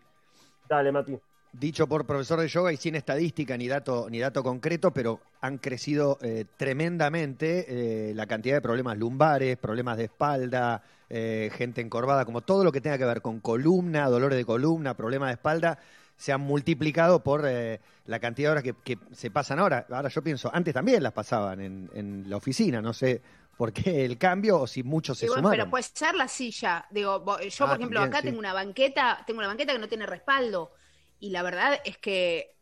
Dale, 0.68 0.92
Mati. 0.92 1.20
Dicho 1.60 1.88
por 1.88 2.06
profesor 2.06 2.42
de 2.42 2.48
yoga 2.48 2.74
y 2.74 2.78
sin 2.78 2.96
estadística 2.96 3.58
ni 3.58 3.68
dato, 3.68 4.08
ni 4.10 4.20
dato 4.20 4.44
concreto, 4.44 4.92
pero 4.92 5.22
han 5.42 5.58
crecido 5.58 6.18
eh, 6.22 6.46
tremendamente 6.58 7.66
eh, 8.10 8.14
la 8.14 8.26
cantidad 8.26 8.56
de 8.56 8.62
problemas 8.62 8.98
lumbares, 8.98 9.58
problemas 9.58 9.98
de 9.98 10.06
espalda, 10.06 10.84
eh, 11.10 11.50
gente 11.56 11.82
encorvada, 11.82 12.26
como 12.26 12.42
todo 12.42 12.64
lo 12.64 12.72
que 12.72 12.82
tenga 12.82 12.98
que 12.98 13.06
ver 13.06 13.22
con 13.22 13.40
columna, 13.40 14.10
dolores 14.10 14.38
de 14.38 14.46
columna, 14.46 14.96
problemas 14.96 15.30
de 15.30 15.34
espalda 15.34 15.80
se 16.18 16.32
han 16.32 16.42
multiplicado 16.42 17.22
por 17.22 17.46
eh, 17.46 17.80
la 18.06 18.20
cantidad 18.20 18.50
de 18.50 18.52
horas 18.52 18.76
que, 18.84 18.98
se 19.12 19.32
pasan 19.32 19.60
ahora. 19.60 19.86
Ahora 19.90 20.10
yo 20.10 20.22
pienso, 20.22 20.50
antes 20.54 20.74
también 20.74 21.04
las 21.04 21.14
pasaban 21.14 21.60
en, 21.62 22.30
la 22.30 22.38
oficina, 22.38 22.82
no 22.82 22.94
sé 22.94 23.22
por 23.58 23.72
qué 23.72 24.06
el 24.06 24.18
cambio 24.18 24.62
o 24.62 24.68
si 24.68 24.84
muchos 24.84 25.18
se 25.18 25.28
sumaron. 25.28 25.52
Pero 25.52 25.70
puede 25.70 25.84
ser 25.84 26.16
la 26.16 26.28
silla. 26.28 26.86
Digo, 26.90 27.18
yo, 27.18 27.66
por 27.66 27.74
ah, 27.74 27.76
ejemplo, 27.76 28.02
acá 28.02 28.22
tengo 28.22 28.40
una 28.40 28.54
banqueta, 28.54 29.24
tengo 29.26 29.40
una 29.40 29.48
banqueta 29.48 29.74
que 29.74 29.80
no 29.80 29.88
tiene 29.88 30.06
respaldo. 30.06 30.72
Y 31.20 31.30
la 31.30 31.44
verdad 31.44 31.80
es 31.86 31.98
que 31.98 32.56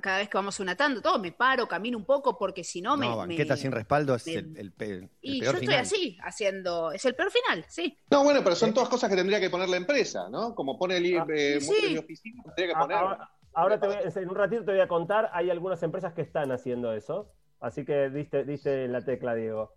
cada 0.00 0.18
vez 0.18 0.28
que 0.28 0.36
vamos 0.36 0.60
unatando 0.60 1.00
todo, 1.00 1.18
me 1.18 1.32
paro, 1.32 1.66
camino 1.66 1.96
un 1.96 2.04
poco, 2.04 2.36
porque 2.36 2.62
si 2.62 2.82
no, 2.82 2.96
me. 2.96 3.08
No, 3.08 3.16
banqueta 3.16 3.56
sin 3.56 3.72
respaldo 3.72 4.14
es 4.14 4.26
el, 4.26 4.56
el, 4.56 4.72
peor 4.72 5.08
y 5.22 5.42
yo 5.42 5.52
estoy 5.52 5.74
así, 5.74 6.18
haciendo. 6.22 6.92
Es 6.92 7.04
el 7.06 7.14
peor 7.14 7.30
final, 7.30 7.64
sí. 7.68 7.96
No, 8.10 8.22
bueno, 8.22 8.40
pero 8.44 8.54
son 8.56 8.74
todas 8.74 8.88
cosas 8.88 9.08
que 9.08 9.16
tendría 9.16 9.40
que 9.40 9.48
poner 9.48 9.68
la 9.68 9.78
empresa, 9.78 10.28
¿no? 10.28 10.54
Como 10.54 10.78
pone 10.78 10.98
el 10.98 11.18
ah, 11.18 11.26
eh, 11.34 11.58
mi 11.88 11.96
oficina, 11.96 12.42
tendría 12.44 12.66
que 12.66 12.72
ah, 12.74 12.80
poner. 12.80 12.98
Ahora, 13.54 13.80
te 13.80 13.86
voy, 13.86 13.96
en 14.14 14.28
un 14.28 14.36
ratito 14.36 14.64
te 14.64 14.72
voy 14.72 14.80
a 14.80 14.88
contar, 14.88 15.30
hay 15.32 15.50
algunas 15.50 15.82
empresas 15.82 16.12
que 16.12 16.22
están 16.22 16.52
haciendo 16.52 16.92
eso. 16.92 17.32
Así 17.58 17.84
que 17.84 18.10
diste, 18.10 18.44
diste 18.44 18.86
la 18.86 19.04
tecla, 19.04 19.34
Diego. 19.34 19.74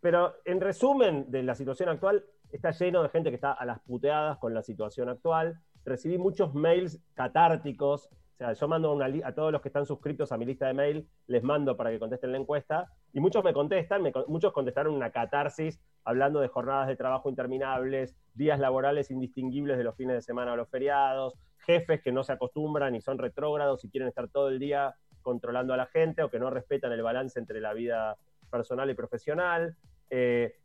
pero 0.00 0.36
en 0.44 0.60
resumen 0.60 1.30
de 1.30 1.42
la 1.42 1.54
situación 1.54 1.88
actual, 1.88 2.24
está 2.52 2.72
lleno 2.72 3.02
de 3.02 3.08
gente 3.08 3.30
que 3.30 3.36
está 3.36 3.52
a 3.52 3.64
las 3.64 3.80
puteadas 3.80 4.38
con 4.38 4.52
la 4.52 4.62
situación 4.62 5.08
actual. 5.08 5.60
Recibí 5.84 6.18
muchos 6.18 6.54
mails 6.54 7.00
catárticos 7.14 8.10
sea, 8.40 8.54
yo 8.54 8.68
mando 8.68 8.92
una 8.92 9.06
a 9.26 9.34
todos 9.34 9.52
los 9.52 9.60
que 9.60 9.68
están 9.68 9.84
suscritos 9.84 10.32
a 10.32 10.38
mi 10.38 10.46
lista 10.46 10.66
de 10.66 10.72
mail, 10.72 11.08
les 11.26 11.42
mando 11.42 11.76
para 11.76 11.90
que 11.90 11.98
contesten 11.98 12.32
la 12.32 12.38
encuesta, 12.38 12.90
y 13.12 13.20
muchos 13.20 13.44
me 13.44 13.52
contestan, 13.52 14.02
muchos 14.28 14.52
contestaron 14.52 14.94
una 14.94 15.10
catarsis 15.10 15.78
hablando 16.04 16.40
de 16.40 16.48
jornadas 16.48 16.88
de 16.88 16.96
trabajo 16.96 17.28
interminables, 17.28 18.16
días 18.34 18.58
laborales 18.58 19.10
indistinguibles 19.10 19.76
de 19.76 19.84
los 19.84 19.94
fines 19.94 20.14
de 20.14 20.22
semana 20.22 20.54
o 20.54 20.56
los 20.56 20.70
feriados, 20.70 21.34
jefes 21.58 22.00
que 22.00 22.12
no 22.12 22.24
se 22.24 22.32
acostumbran 22.32 22.94
y 22.94 23.02
son 23.02 23.18
retrógrados 23.18 23.84
y 23.84 23.90
quieren 23.90 24.08
estar 24.08 24.28
todo 24.28 24.48
el 24.48 24.58
día 24.58 24.94
controlando 25.20 25.74
a 25.74 25.76
la 25.76 25.86
gente 25.86 26.22
o 26.22 26.30
que 26.30 26.38
no 26.38 26.48
respetan 26.48 26.92
el 26.92 27.02
balance 27.02 27.38
entre 27.38 27.60
la 27.60 27.74
vida 27.74 28.16
personal 28.50 28.88
y 28.88 28.94
profesional. 28.94 29.76
Eh, 30.08 30.56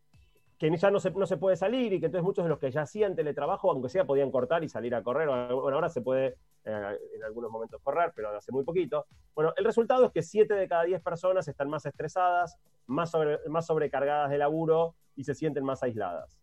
que 0.58 0.76
ya 0.76 0.90
no 0.90 1.00
se, 1.00 1.12
no 1.12 1.26
se 1.26 1.38
puede 1.38 1.58
salir 1.58 1.92
y 1.92 2.00
que 2.00 2.06
entonces 2.06 2.24
muchos 2.24 2.46
de 2.46 2.50
los 2.50 2.60
que 2.60 2.72
ya 2.72 2.82
hacían 2.82 3.16
teletrabajo, 3.16 3.72
aunque 3.72 3.90
sea, 3.90 4.06
podían 4.06 4.32
cortar 4.32 4.64
y 4.64 4.70
salir 4.70 4.96
a 4.96 5.04
correr. 5.04 5.28
Bueno, 5.28 5.76
ahora 5.76 5.90
se 5.90 6.02
puede 6.02 6.38
eh, 6.64 7.00
en 7.16 7.24
algunos 7.24 7.52
momentos 7.52 7.82
correr, 7.84 8.14
pero 8.16 8.30
hace 8.30 8.52
muy 8.52 8.64
poquito. 8.64 9.06
Bueno, 9.34 9.54
el 9.58 9.66
resultado 9.66 10.06
es 10.06 10.12
que 10.12 10.22
7 10.22 10.54
de 10.54 10.68
cada 10.68 10.84
10 10.84 11.02
personas 11.02 11.48
están 11.48 11.70
más 11.70 11.86
estresadas, 11.86 12.58
más, 12.88 13.12
más 13.48 13.66
sobrecargadas 13.66 14.30
de 14.30 14.38
laburo 14.38 14.96
y 15.16 15.26
se 15.26 15.36
sienten 15.36 15.66
más 15.66 15.84
aisladas. 15.84 16.40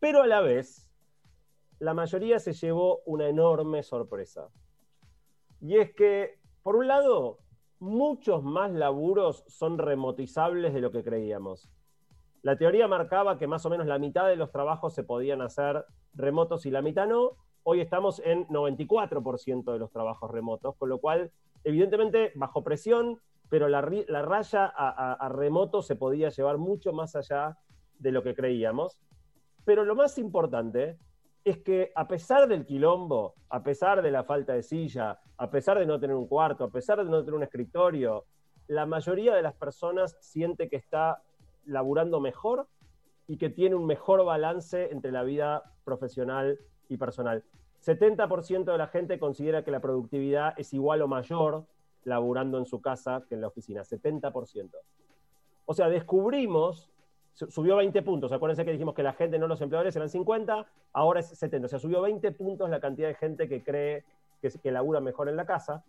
Pero 0.00 0.22
a 0.22 0.26
la 0.26 0.42
vez, 0.42 0.90
la 1.78 1.94
mayoría 1.94 2.38
se 2.38 2.52
llevó 2.52 3.00
una 3.06 3.28
enorme 3.28 3.82
sorpresa. 3.82 4.48
Y 5.60 5.78
es 5.78 5.94
que, 5.94 6.38
por 6.62 6.76
un 6.76 6.88
lado, 6.88 7.38
muchos 7.78 8.42
más 8.42 8.70
laburos 8.70 9.44
son 9.48 9.78
remotizables 9.78 10.74
de 10.74 10.80
lo 10.82 10.90
que 10.90 11.02
creíamos. 11.02 11.70
La 12.44 12.58
teoría 12.58 12.86
marcaba 12.86 13.38
que 13.38 13.46
más 13.46 13.64
o 13.64 13.70
menos 13.70 13.86
la 13.86 13.98
mitad 13.98 14.28
de 14.28 14.36
los 14.36 14.50
trabajos 14.50 14.92
se 14.92 15.02
podían 15.02 15.40
hacer 15.40 15.86
remotos 16.12 16.66
y 16.66 16.70
la 16.70 16.82
mitad 16.82 17.06
no. 17.06 17.38
Hoy 17.62 17.80
estamos 17.80 18.20
en 18.22 18.46
94% 18.48 19.72
de 19.72 19.78
los 19.78 19.90
trabajos 19.90 20.30
remotos, 20.30 20.76
con 20.76 20.90
lo 20.90 20.98
cual, 20.98 21.32
evidentemente, 21.64 22.32
bajo 22.34 22.62
presión, 22.62 23.18
pero 23.48 23.66
la, 23.70 23.80
raya 23.80 24.66
a, 24.66 25.26
remoto 25.30 25.80
se 25.80 25.96
podía 25.96 26.28
llevar 26.28 26.58
mucho 26.58 26.92
más 26.92 27.16
allá 27.16 27.56
de 27.98 28.12
lo 28.12 28.22
que 28.22 28.34
creíamos. 28.34 29.00
Pero 29.64 29.86
lo 29.86 29.94
más 29.94 30.18
importante 30.18 30.98
es 31.46 31.60
que 31.60 31.92
a 31.94 32.06
pesar 32.06 32.46
del 32.46 32.66
quilombo, 32.66 33.36
a 33.48 33.62
pesar 33.62 34.02
de 34.02 34.10
la 34.10 34.22
falta 34.22 34.52
de 34.52 34.62
silla, 34.62 35.18
a 35.38 35.48
pesar 35.48 35.78
de 35.78 35.86
no 35.86 35.98
tener 35.98 36.14
un 36.14 36.28
cuarto, 36.28 36.64
a 36.64 36.70
pesar 36.70 36.98
de 37.02 37.10
no 37.10 37.20
tener 37.20 37.36
un 37.36 37.42
escritorio, 37.42 38.26
la 38.66 38.84
mayoría 38.84 39.34
de 39.34 39.40
las 39.40 39.54
personas 39.54 40.14
siente 40.20 40.68
que 40.68 40.76
está 40.76 41.22
laburando 41.66 42.20
mejor 42.20 42.66
y 43.26 43.36
que 43.38 43.50
tiene 43.50 43.74
un 43.74 43.86
mejor 43.86 44.24
balance 44.24 44.90
entre 44.92 45.12
la 45.12 45.22
vida 45.22 45.62
profesional 45.84 46.58
y 46.88 46.96
personal. 46.96 47.44
70% 47.84 48.64
de 48.64 48.78
la 48.78 48.86
gente 48.86 49.18
considera 49.18 49.62
que 49.62 49.70
la 49.70 49.80
productividad 49.80 50.54
es 50.58 50.72
igual 50.72 51.02
o 51.02 51.08
mayor 51.08 51.64
laburando 52.04 52.58
en 52.58 52.66
su 52.66 52.80
casa 52.80 53.24
que 53.28 53.34
en 53.34 53.40
la 53.40 53.48
oficina, 53.48 53.82
70%. 53.82 54.70
O 55.66 55.74
sea, 55.74 55.88
descubrimos, 55.88 56.90
subió 57.32 57.76
20 57.76 58.02
puntos, 58.02 58.32
acuérdense 58.32 58.64
que 58.64 58.72
dijimos 58.72 58.94
que 58.94 59.02
la 59.02 59.14
gente, 59.14 59.38
no 59.38 59.46
los 59.46 59.60
empleadores, 59.60 59.96
eran 59.96 60.08
50, 60.08 60.66
ahora 60.92 61.20
es 61.20 61.28
70, 61.28 61.66
o 61.66 61.68
sea, 61.68 61.78
subió 61.78 62.02
20 62.02 62.32
puntos 62.32 62.68
la 62.70 62.80
cantidad 62.80 63.08
de 63.08 63.14
gente 63.14 63.48
que 63.48 63.62
cree 63.62 64.04
que, 64.40 64.50
que 64.50 64.70
labura 64.70 65.00
mejor 65.00 65.28
en 65.28 65.36
la 65.36 65.46
casa. 65.46 65.82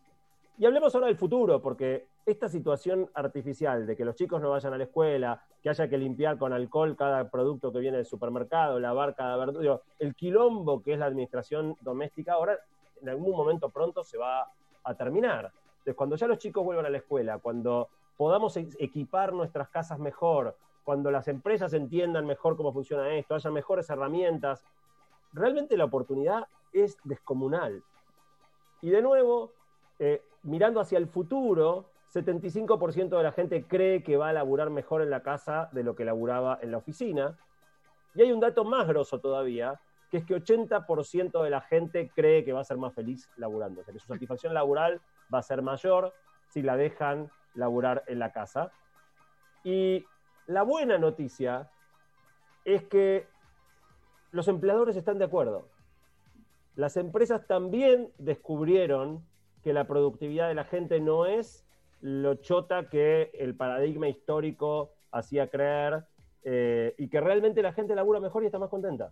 Y 0.58 0.66
hablemos 0.66 0.96
ahora 0.96 1.08
del 1.08 1.18
futuro, 1.18 1.62
porque 1.62 2.08
esta 2.26 2.48
situación 2.48 3.10
artificial 3.14 3.86
de 3.86 3.96
que 3.98 4.06
los 4.06 4.16
chicos 4.16 4.42
no 4.42 4.52
vayan 4.52 4.74
a 4.74 4.78
la 4.78 4.86
escuela, 4.86 5.44
que 5.62 5.70
haya 5.70 5.90
que 5.90 5.98
limpiar 5.98 6.38
con 6.38 6.54
alcohol 6.54 6.96
cada 6.96 7.30
producto 7.30 7.74
que 7.74 7.80
viene 7.80 7.98
del 7.98 8.06
supermercado, 8.06 8.80
lavar 8.80 9.16
cada 9.16 9.36
verdura, 9.36 9.82
el 10.00 10.16
quilombo 10.16 10.82
que 10.82 10.94
es 10.94 11.00
la 11.00 11.08
administración 11.08 11.76
doméstica, 11.82 12.34
ahora 12.34 12.58
en 13.02 13.10
algún 13.10 13.36
momento 13.36 13.70
pronto 13.70 14.04
se 14.04 14.18
va 14.18 14.50
a 14.84 14.94
terminar. 14.96 15.52
Entonces, 15.80 15.96
cuando 15.96 16.16
ya 16.16 16.28
los 16.28 16.38
chicos 16.38 16.64
vuelvan 16.64 16.86
a 16.86 16.90
la 16.90 16.98
escuela, 17.00 17.38
cuando 17.40 17.90
podamos 18.16 18.56
equipar 18.56 19.34
nuestras 19.34 19.68
casas 19.68 20.00
mejor, 20.00 20.56
cuando 20.86 21.12
las 21.12 21.28
empresas 21.28 21.74
entiendan 21.74 22.26
mejor 22.26 22.56
cómo 22.56 22.72
funciona 22.72 23.14
esto, 23.14 23.36
haya 23.36 23.52
mejores 23.52 23.90
herramientas, 23.90 24.64
realmente 25.34 25.76
la 25.76 25.86
oportunidad 25.86 26.48
es 26.72 26.98
descomunal. 27.04 27.84
Y 28.82 28.90
de 28.90 29.02
nuevo, 29.02 29.52
eh, 30.00 30.22
mirando 30.46 30.80
hacia 30.80 30.98
el 30.98 31.08
futuro, 31.08 31.90
75% 32.14 33.18
de 33.18 33.24
la 33.24 33.32
gente 33.32 33.66
cree 33.68 34.04
que 34.04 34.16
va 34.16 34.30
a 34.30 34.34
laburar 34.34 34.70
mejor 34.70 35.02
en 35.02 35.10
la 35.10 35.22
casa 35.22 35.70
de 35.74 35.84
lo 35.84 35.96
que 35.96 36.06
laburaba 36.06 36.60
en 36.62 36.72
la 36.72 36.78
oficina. 36.78 37.38
Y 38.14 38.22
hay 38.22 38.32
un 38.32 38.40
dato 38.40 38.64
más 38.64 38.88
grosso 38.88 39.20
todavía, 39.20 39.82
que 40.10 40.18
es 40.18 40.26
que 40.26 40.36
80% 40.36 41.44
de 41.44 41.50
la 41.50 41.62
gente 41.62 42.10
cree 42.16 42.46
que 42.46 42.54
va 42.54 42.62
a 42.62 42.64
ser 42.64 42.78
más 42.78 42.94
feliz 42.94 43.30
laburando. 43.36 43.82
O 43.82 43.84
sea, 43.84 43.94
que 43.94 44.00
su 44.00 44.08
satisfacción 44.08 44.54
laboral 44.54 45.02
va 45.34 45.40
a 45.40 45.44
ser 45.44 45.62
mayor 45.62 46.14
si 46.48 46.62
la 46.62 46.78
dejan 46.78 47.30
laburar 47.56 48.04
en 48.08 48.20
la 48.20 48.32
casa. 48.32 48.72
Y 49.64 50.06
la 50.46 50.62
buena 50.62 50.98
noticia 50.98 51.70
es 52.64 52.84
que 52.84 53.28
los 54.32 54.48
empleadores 54.48 54.96
están 54.96 55.18
de 55.18 55.26
acuerdo. 55.26 55.68
Las 56.76 56.98
empresas 56.98 57.48
también 57.48 58.12
descubrieron 58.18 59.26
que 59.66 59.74
la 59.74 59.88
productividad 59.88 60.48
de 60.48 60.54
la 60.54 60.66
gente 60.66 61.00
no 61.00 61.26
es 61.26 61.66
lo 62.00 62.36
chota 62.36 62.88
que 62.88 63.32
el 63.34 63.56
paradigma 63.56 64.08
histórico 64.08 64.92
hacía 65.12 65.50
creer 65.50 66.06
eh, 66.44 66.94
y 67.00 67.08
que 67.08 67.20
realmente 67.20 67.64
la 67.64 67.74
gente 67.74 67.96
labura 67.96 68.20
mejor 68.20 68.44
y 68.44 68.46
está 68.46 68.60
más 68.60 68.70
contenta. 68.70 69.12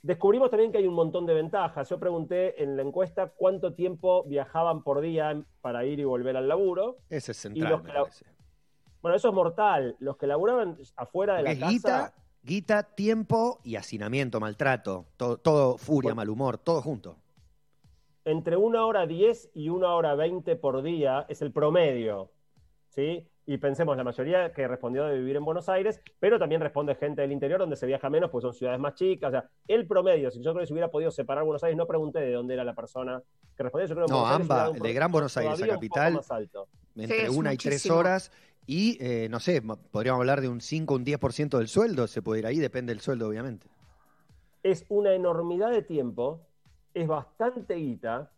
Descubrimos 0.00 0.48
también 0.50 0.72
que 0.72 0.78
hay 0.78 0.86
un 0.86 0.94
montón 0.94 1.26
de 1.26 1.34
ventajas. 1.34 1.90
Yo 1.90 2.00
pregunté 2.00 2.62
en 2.62 2.74
la 2.74 2.84
encuesta 2.84 3.34
cuánto 3.36 3.74
tiempo 3.74 4.24
viajaban 4.24 4.82
por 4.82 5.02
día 5.02 5.42
para 5.60 5.84
ir 5.84 6.00
y 6.00 6.04
volver 6.04 6.38
al 6.38 6.48
laburo. 6.48 6.96
Ese 7.10 7.32
es 7.32 7.36
central, 7.36 7.82
Bueno, 9.02 9.14
eso 9.14 9.28
es 9.28 9.34
mortal. 9.34 9.96
Los 9.98 10.16
que 10.16 10.26
laburaban 10.26 10.78
afuera 10.96 11.36
de 11.36 11.42
la 11.42 11.54
casa... 11.54 11.68
Guita, 11.68 12.14
guita, 12.42 12.82
tiempo 12.82 13.60
y 13.62 13.76
hacinamiento, 13.76 14.40
maltrato. 14.40 15.04
Todo, 15.18 15.36
todo 15.36 15.76
furia, 15.76 16.14
mal 16.14 16.30
humor, 16.30 16.56
todo 16.56 16.80
junto 16.80 17.18
entre 18.26 18.56
una 18.56 18.84
hora 18.84 19.06
10 19.06 19.52
y 19.54 19.68
una 19.68 19.94
hora 19.94 20.16
20 20.16 20.56
por 20.56 20.82
día 20.82 21.24
es 21.28 21.42
el 21.42 21.52
promedio, 21.52 22.32
¿sí? 22.88 23.24
Y 23.46 23.58
pensemos, 23.58 23.96
la 23.96 24.02
mayoría 24.02 24.52
que 24.52 24.66
respondió 24.66 25.04
de 25.04 25.16
vivir 25.16 25.36
en 25.36 25.44
Buenos 25.44 25.68
Aires, 25.68 26.00
pero 26.18 26.36
también 26.36 26.60
responde 26.60 26.96
gente 26.96 27.22
del 27.22 27.30
interior 27.30 27.60
donde 27.60 27.76
se 27.76 27.86
viaja 27.86 28.10
menos, 28.10 28.28
pues 28.32 28.42
son 28.42 28.52
ciudades 28.52 28.80
más 28.80 28.94
chicas. 28.94 29.28
O 29.28 29.30
sea, 29.30 29.48
el 29.68 29.86
promedio, 29.86 30.32
si 30.32 30.42
yo 30.42 30.50
creo 30.50 30.62
que 30.62 30.66
se 30.66 30.72
hubiera 30.72 30.90
podido 30.90 31.12
separar 31.12 31.44
Buenos 31.44 31.62
Aires, 31.62 31.78
no 31.78 31.86
pregunté 31.86 32.18
de 32.18 32.32
dónde 32.32 32.54
era 32.54 32.64
la 32.64 32.74
persona 32.74 33.22
que 33.56 33.62
respondió. 33.62 33.86
Yo 33.86 33.94
creo 33.94 34.06
no, 34.08 34.26
ambas, 34.26 34.72
de 34.72 34.92
Gran 34.92 35.12
Buenos 35.12 35.36
Aires 35.36 35.62
a 35.62 35.68
capital, 35.68 36.20
entre 36.96 37.30
una 37.30 37.54
y 37.54 37.56
tres 37.56 37.88
horas. 37.88 38.32
Y, 38.66 38.98
eh, 39.00 39.28
no 39.30 39.38
sé, 39.38 39.62
podríamos 39.92 40.18
hablar 40.18 40.40
de 40.40 40.48
un 40.48 40.60
5 40.60 40.92
o 40.92 40.96
un 40.96 41.04
10% 41.04 41.58
del 41.58 41.68
sueldo, 41.68 42.08
se 42.08 42.22
puede 42.22 42.40
ir 42.40 42.46
ahí, 42.46 42.58
depende 42.58 42.92
del 42.92 43.00
sueldo, 43.00 43.28
obviamente. 43.28 43.68
Es 44.64 44.84
una 44.88 45.14
enormidad 45.14 45.70
de 45.70 45.82
tiempo 45.82 46.40
es 46.96 47.06
bastante 47.06 47.74
guita. 47.74 48.30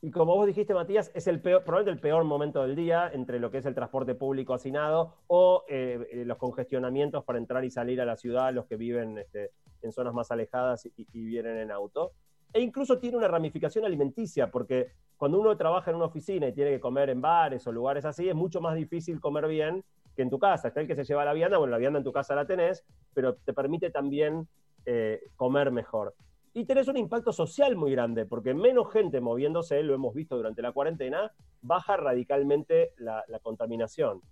Y 0.00 0.10
como 0.10 0.34
vos 0.34 0.46
dijiste, 0.46 0.72
Matías, 0.72 1.10
es 1.14 1.26
el 1.26 1.40
probablemente 1.40 1.90
el 1.90 2.00
peor 2.00 2.24
momento 2.24 2.62
del 2.62 2.74
día 2.74 3.10
entre 3.12 3.38
lo 3.38 3.50
que 3.50 3.58
es 3.58 3.66
el 3.66 3.74
transporte 3.74 4.14
público 4.14 4.54
hacinado 4.54 5.16
o 5.26 5.64
eh, 5.68 6.22
los 6.24 6.38
congestionamientos 6.38 7.24
para 7.24 7.38
entrar 7.38 7.64
y 7.64 7.70
salir 7.70 8.00
a 8.00 8.06
la 8.06 8.16
ciudad, 8.16 8.54
los 8.54 8.66
que 8.66 8.76
viven 8.76 9.18
este, 9.18 9.50
en 9.82 9.92
zonas 9.92 10.14
más 10.14 10.30
alejadas 10.30 10.88
y, 10.96 11.06
vienen 11.12 11.58
en 11.58 11.70
auto. 11.70 12.12
E 12.52 12.60
incluso 12.60 12.98
tiene 12.98 13.18
una 13.18 13.28
ramificación 13.28 13.84
alimenticia, 13.84 14.50
porque 14.50 14.92
cuando 15.18 15.38
uno 15.38 15.54
trabaja 15.56 15.90
en 15.90 15.96
una 15.96 16.06
oficina 16.06 16.48
y 16.48 16.52
tiene 16.52 16.70
que 16.70 16.80
comer 16.80 17.10
en 17.10 17.20
bares 17.20 17.66
o 17.66 17.72
lugares 17.72 18.06
así, 18.06 18.28
es 18.28 18.34
mucho 18.34 18.62
más 18.62 18.76
difícil 18.76 19.20
comer 19.20 19.46
bien 19.46 19.84
que 20.14 20.22
en 20.22 20.30
tu 20.30 20.38
casa. 20.38 20.68
Está 20.68 20.80
el 20.80 20.86
que 20.86 20.96
se 20.96 21.04
lleva 21.04 21.24
la 21.24 21.34
vianda, 21.34 21.58
bueno, 21.58 21.72
la 21.72 21.78
vianda 21.78 21.98
en 21.98 22.04
tu 22.04 22.12
casa 22.12 22.34
la 22.34 22.46
tenés, 22.46 22.82
pero 23.12 23.34
te 23.34 23.52
permite 23.52 23.90
también 23.90 24.48
eh, 24.86 25.20
comer 25.36 25.70
mejor 25.70 26.14
y 26.56 26.64
tenés 26.64 26.88
un 26.88 26.96
impacto 26.96 27.34
social 27.34 27.76
muy 27.76 27.92
grande, 27.92 28.24
porque 28.24 28.54
menos 28.54 28.90
gente 28.90 29.20
moviéndose, 29.20 29.82
lo 29.82 29.92
hemos 29.92 30.14
visto 30.14 30.38
durante 30.38 30.62
la 30.62 30.72
cuarentena, 30.72 31.30
baja 31.60 31.98
radicalmente 31.98 32.94
la, 32.96 33.22
contaminación. 33.42 34.22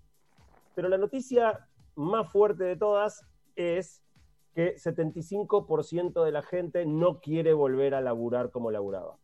Pero 0.74 0.88
la 0.88 0.96
noticia 0.96 1.68
más 1.96 2.32
fuerte 2.32 2.64
de 2.64 2.76
todas 2.76 3.26
es 3.56 4.02
que 4.54 4.74
75% 4.76 6.24
de 6.24 6.32
la 6.32 6.40
gente 6.40 6.86
no 6.86 7.20
quiere 7.20 7.52
volver 7.52 7.94
a 7.94 8.00
laburar 8.00 8.50
como 8.50 8.70
laburaba. 8.70 9.18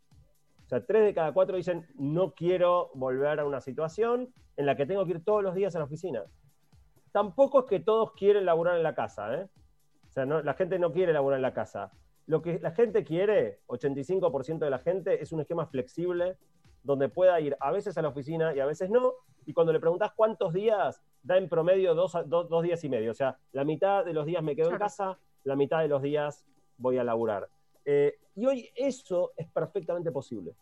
O 0.66 0.68
sea, 0.68 0.84
tres 0.84 1.02
de 1.02 1.14
cada 1.14 1.32
cuatro 1.32 1.56
dicen, 1.56 1.86
no 1.94 2.34
quiero 2.34 2.90
volver 2.92 3.40
a 3.40 3.46
una 3.46 3.62
situación 3.62 4.28
en 4.58 4.66
la 4.66 4.76
que 4.76 4.84
tengo 4.84 5.06
que 5.06 5.12
ir 5.12 5.24
todos 5.24 5.42
los 5.42 5.54
días 5.54 5.74
a 5.74 5.78
la 5.78 5.86
oficina. 5.86 6.24
Tampoco 7.12 7.60
es 7.60 7.64
que 7.64 7.80
todos 7.80 8.12
quieren 8.12 8.44
laburar 8.44 8.76
en 8.76 8.82
la 8.82 8.94
casa, 8.94 9.34
¿eh? 9.36 9.48
O 10.06 10.12
sea, 10.12 10.26
la 10.26 10.52
gente 10.52 10.78
no 10.78 10.92
quiere 10.92 11.14
laburar 11.14 11.38
en 11.38 11.42
la 11.42 11.54
casa. 11.54 11.92
Lo 12.30 12.42
que 12.42 12.60
la 12.60 12.70
gente 12.70 13.02
quiere, 13.02 13.58
85% 13.66 14.60
de 14.60 14.70
la 14.70 14.78
gente, 14.78 15.20
es 15.20 15.32
un 15.32 15.40
esquema 15.40 15.66
flexible 15.66 16.36
donde 16.84 17.08
pueda 17.08 17.40
ir 17.40 17.56
a 17.58 17.72
veces 17.72 17.98
a 17.98 18.02
la 18.02 18.08
oficina 18.10 18.54
y 18.54 18.60
a 18.60 18.66
veces 18.66 18.88
no. 18.88 19.14
Y 19.46 19.52
cuando 19.52 19.72
le 19.72 19.80
preguntas 19.80 20.12
cuántos 20.14 20.52
días, 20.52 21.02
da 21.24 21.36
en 21.38 21.48
promedio 21.48 21.92
dos, 21.96 22.12
días 22.62 22.84
y 22.84 22.88
medio. 22.88 23.10
O 23.10 23.14
sea, 23.14 23.36
la 23.50 23.64
mitad 23.64 24.04
de 24.04 24.12
los 24.12 24.26
días 24.26 24.44
me 24.44 24.54
quedo 24.54 24.70
en 24.70 24.78
casa, 24.78 25.18
la 25.42 25.56
mitad 25.56 25.80
de 25.80 25.88
los 25.88 26.02
días 26.02 26.46
voy 26.78 26.98
a 26.98 27.02
laburar. 27.02 27.48
Eh, 27.84 28.20
y 28.36 28.46
hoy 28.46 28.70
eso 28.76 29.32
es 29.36 29.48
perfectamente 29.48 30.12
posible. 30.12 30.54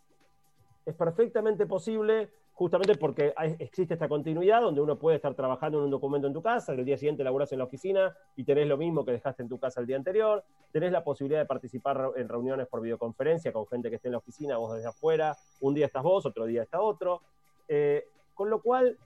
Es 0.87 0.95
perfectamente 0.95 1.67
posible 1.67 2.31
justamente 2.59 2.95
porque 2.95 3.33
existe 3.57 3.93
esta 3.93 4.09
continuidad 4.09 4.59
donde 4.59 4.81
uno 4.81 4.99
puede 4.99 5.15
estar 5.15 5.33
trabajando 5.33 5.77
en 5.77 5.85
un 5.85 5.89
documento 5.89 6.27
en 6.27 6.33
tu 6.33 6.41
casa, 6.41 6.73
el 6.73 6.83
día 6.83 6.97
siguiente 6.97 7.23
laburas 7.23 7.49
en 7.53 7.59
la 7.59 7.63
oficina 7.63 8.13
y 8.35 8.43
tenés 8.43 8.67
lo 8.67 8.75
mismo 8.75 9.05
que 9.05 9.13
dejaste 9.13 9.43
en 9.43 9.47
tu 9.47 9.57
casa 9.57 9.79
el 9.79 9.87
día 9.87 9.95
anterior, 9.95 10.43
tenés 10.73 10.91
la 10.91 11.01
posibilidad 11.01 11.39
de 11.39 11.45
participar 11.45 12.11
en 12.17 12.27
reuniones 12.27 12.67
por 12.67 12.81
videoconferencia 12.81 13.53
con 13.53 13.65
gente 13.65 13.89
que 13.89 13.95
esté 13.95 14.09
en 14.09 14.11
la 14.11 14.17
oficina, 14.17 14.57
vos 14.57 14.75
desde 14.75 14.89
afuera, 14.89 15.37
un 15.61 15.73
día 15.73 15.85
estás 15.85 16.03
vos, 16.03 16.25
otro 16.25 16.43
día 16.43 16.63
está 16.63 16.81
otro, 16.81 17.21
eh, 17.69 18.09
con 18.33 18.49
lo 18.49 18.61
cual 18.61 18.97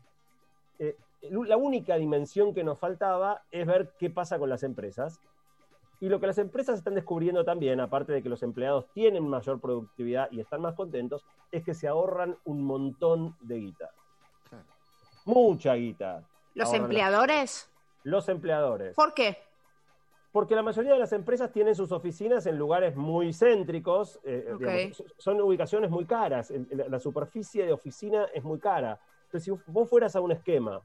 eh, 0.80 0.98
la 1.22 1.56
única 1.56 1.98
dimensión 1.98 2.56
que 2.56 2.64
nos 2.64 2.80
faltaba 2.80 3.44
es 3.52 3.68
ver 3.68 3.94
qué 4.00 4.10
pasa 4.10 4.40
con 4.40 4.50
las 4.50 4.64
empresas. 4.64 5.20
Y 6.04 6.10
lo 6.10 6.20
que 6.20 6.28
las 6.28 6.38
empresas 6.38 6.78
están 6.78 6.96
descubriendo 6.96 7.46
también, 7.46 7.80
aparte 7.80 8.12
de 8.12 8.22
que 8.22 8.28
los 8.28 8.44
empleados 8.44 8.92
tienen 8.92 9.26
mayor 9.26 9.62
productividad 9.62 10.30
y 10.32 10.42
están 10.42 10.60
más 10.60 10.76
contentos, 10.76 11.26
es 11.50 11.64
que 11.64 11.74
se 11.74 11.88
ahorran 11.88 12.36
un 12.44 12.62
montón 12.62 13.38
de 13.40 13.56
guita. 13.60 13.90
Mucha 15.24 15.76
guita. 15.76 16.26
¿Los 16.56 16.74
empleadores? 16.74 17.70
Los 18.04 18.28
empleadores. 18.28 18.94
¿Por 18.96 19.14
qué? 19.14 19.38
Porque 20.34 20.56
la 20.56 20.62
mayoría 20.62 20.92
de 20.92 21.00
las 21.00 21.14
empresas 21.14 21.54
tienen 21.54 21.74
sus 21.74 21.94
oficinas 21.94 22.46
en 22.48 22.58
lugares 22.58 22.98
muy 22.98 23.32
céntricos, 23.32 24.20
eh, 24.26 24.92
son 25.18 25.40
ubicaciones 25.40 25.90
muy 25.90 26.04
caras, 26.04 26.52
la 26.70 27.00
superficie 27.00 27.66
de 27.66 27.72
oficina 27.72 28.26
es 28.34 28.44
muy 28.44 28.60
cara. 28.60 29.00
Entonces, 29.28 29.46
si 29.46 29.72
vos 29.72 29.90
fueras 29.90 30.18
a 30.18 30.20
un 30.20 30.34
esquema 30.34 30.82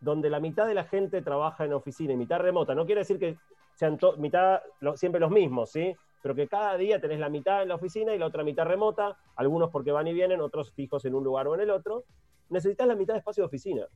donde 0.00 0.30
la 0.30 0.40
mitad 0.40 0.66
de 0.66 0.74
la 0.74 0.84
gente 0.84 1.20
trabaja 1.20 1.66
en 1.66 1.74
oficina 1.74 2.14
y 2.14 2.16
mitad 2.16 2.38
remota, 2.38 2.74
no 2.74 2.86
quiere 2.86 3.02
decir 3.02 3.18
que 3.18 3.36
sean 3.74 3.98
mitad 4.18 4.60
siempre 4.96 5.20
los 5.20 5.30
mismos, 5.30 5.70
¿sí? 5.70 5.94
Pero 6.22 6.34
que 6.34 6.48
cada 6.48 6.76
día 6.76 7.00
tenés 7.00 7.20
la 7.20 7.28
mitad 7.28 7.62
en 7.62 7.68
la 7.68 7.74
oficina 7.74 8.14
y 8.14 8.18
la 8.18 8.26
otra 8.26 8.44
mitad 8.44 8.64
remota, 8.64 9.16
algunos 9.36 9.70
porque 9.70 9.92
van 9.92 10.06
y 10.06 10.12
vienen, 10.12 10.40
otros 10.40 10.72
fijos 10.72 11.04
en 11.04 11.14
un 11.14 11.24
lugar 11.24 11.46
o 11.48 11.54
en 11.54 11.60
el 11.60 11.70
otro, 11.70 12.04
necesitas 12.48 12.86
la 12.86 12.94
mitad 12.94 13.14
de 13.14 13.18
espacio 13.18 13.42
de 13.42 13.46
oficina. 13.46 13.86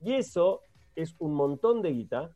Y 0.00 0.14
eso 0.14 0.62
es 0.94 1.14
un 1.18 1.34
montón 1.34 1.82
de 1.82 1.90
guita 1.90 2.30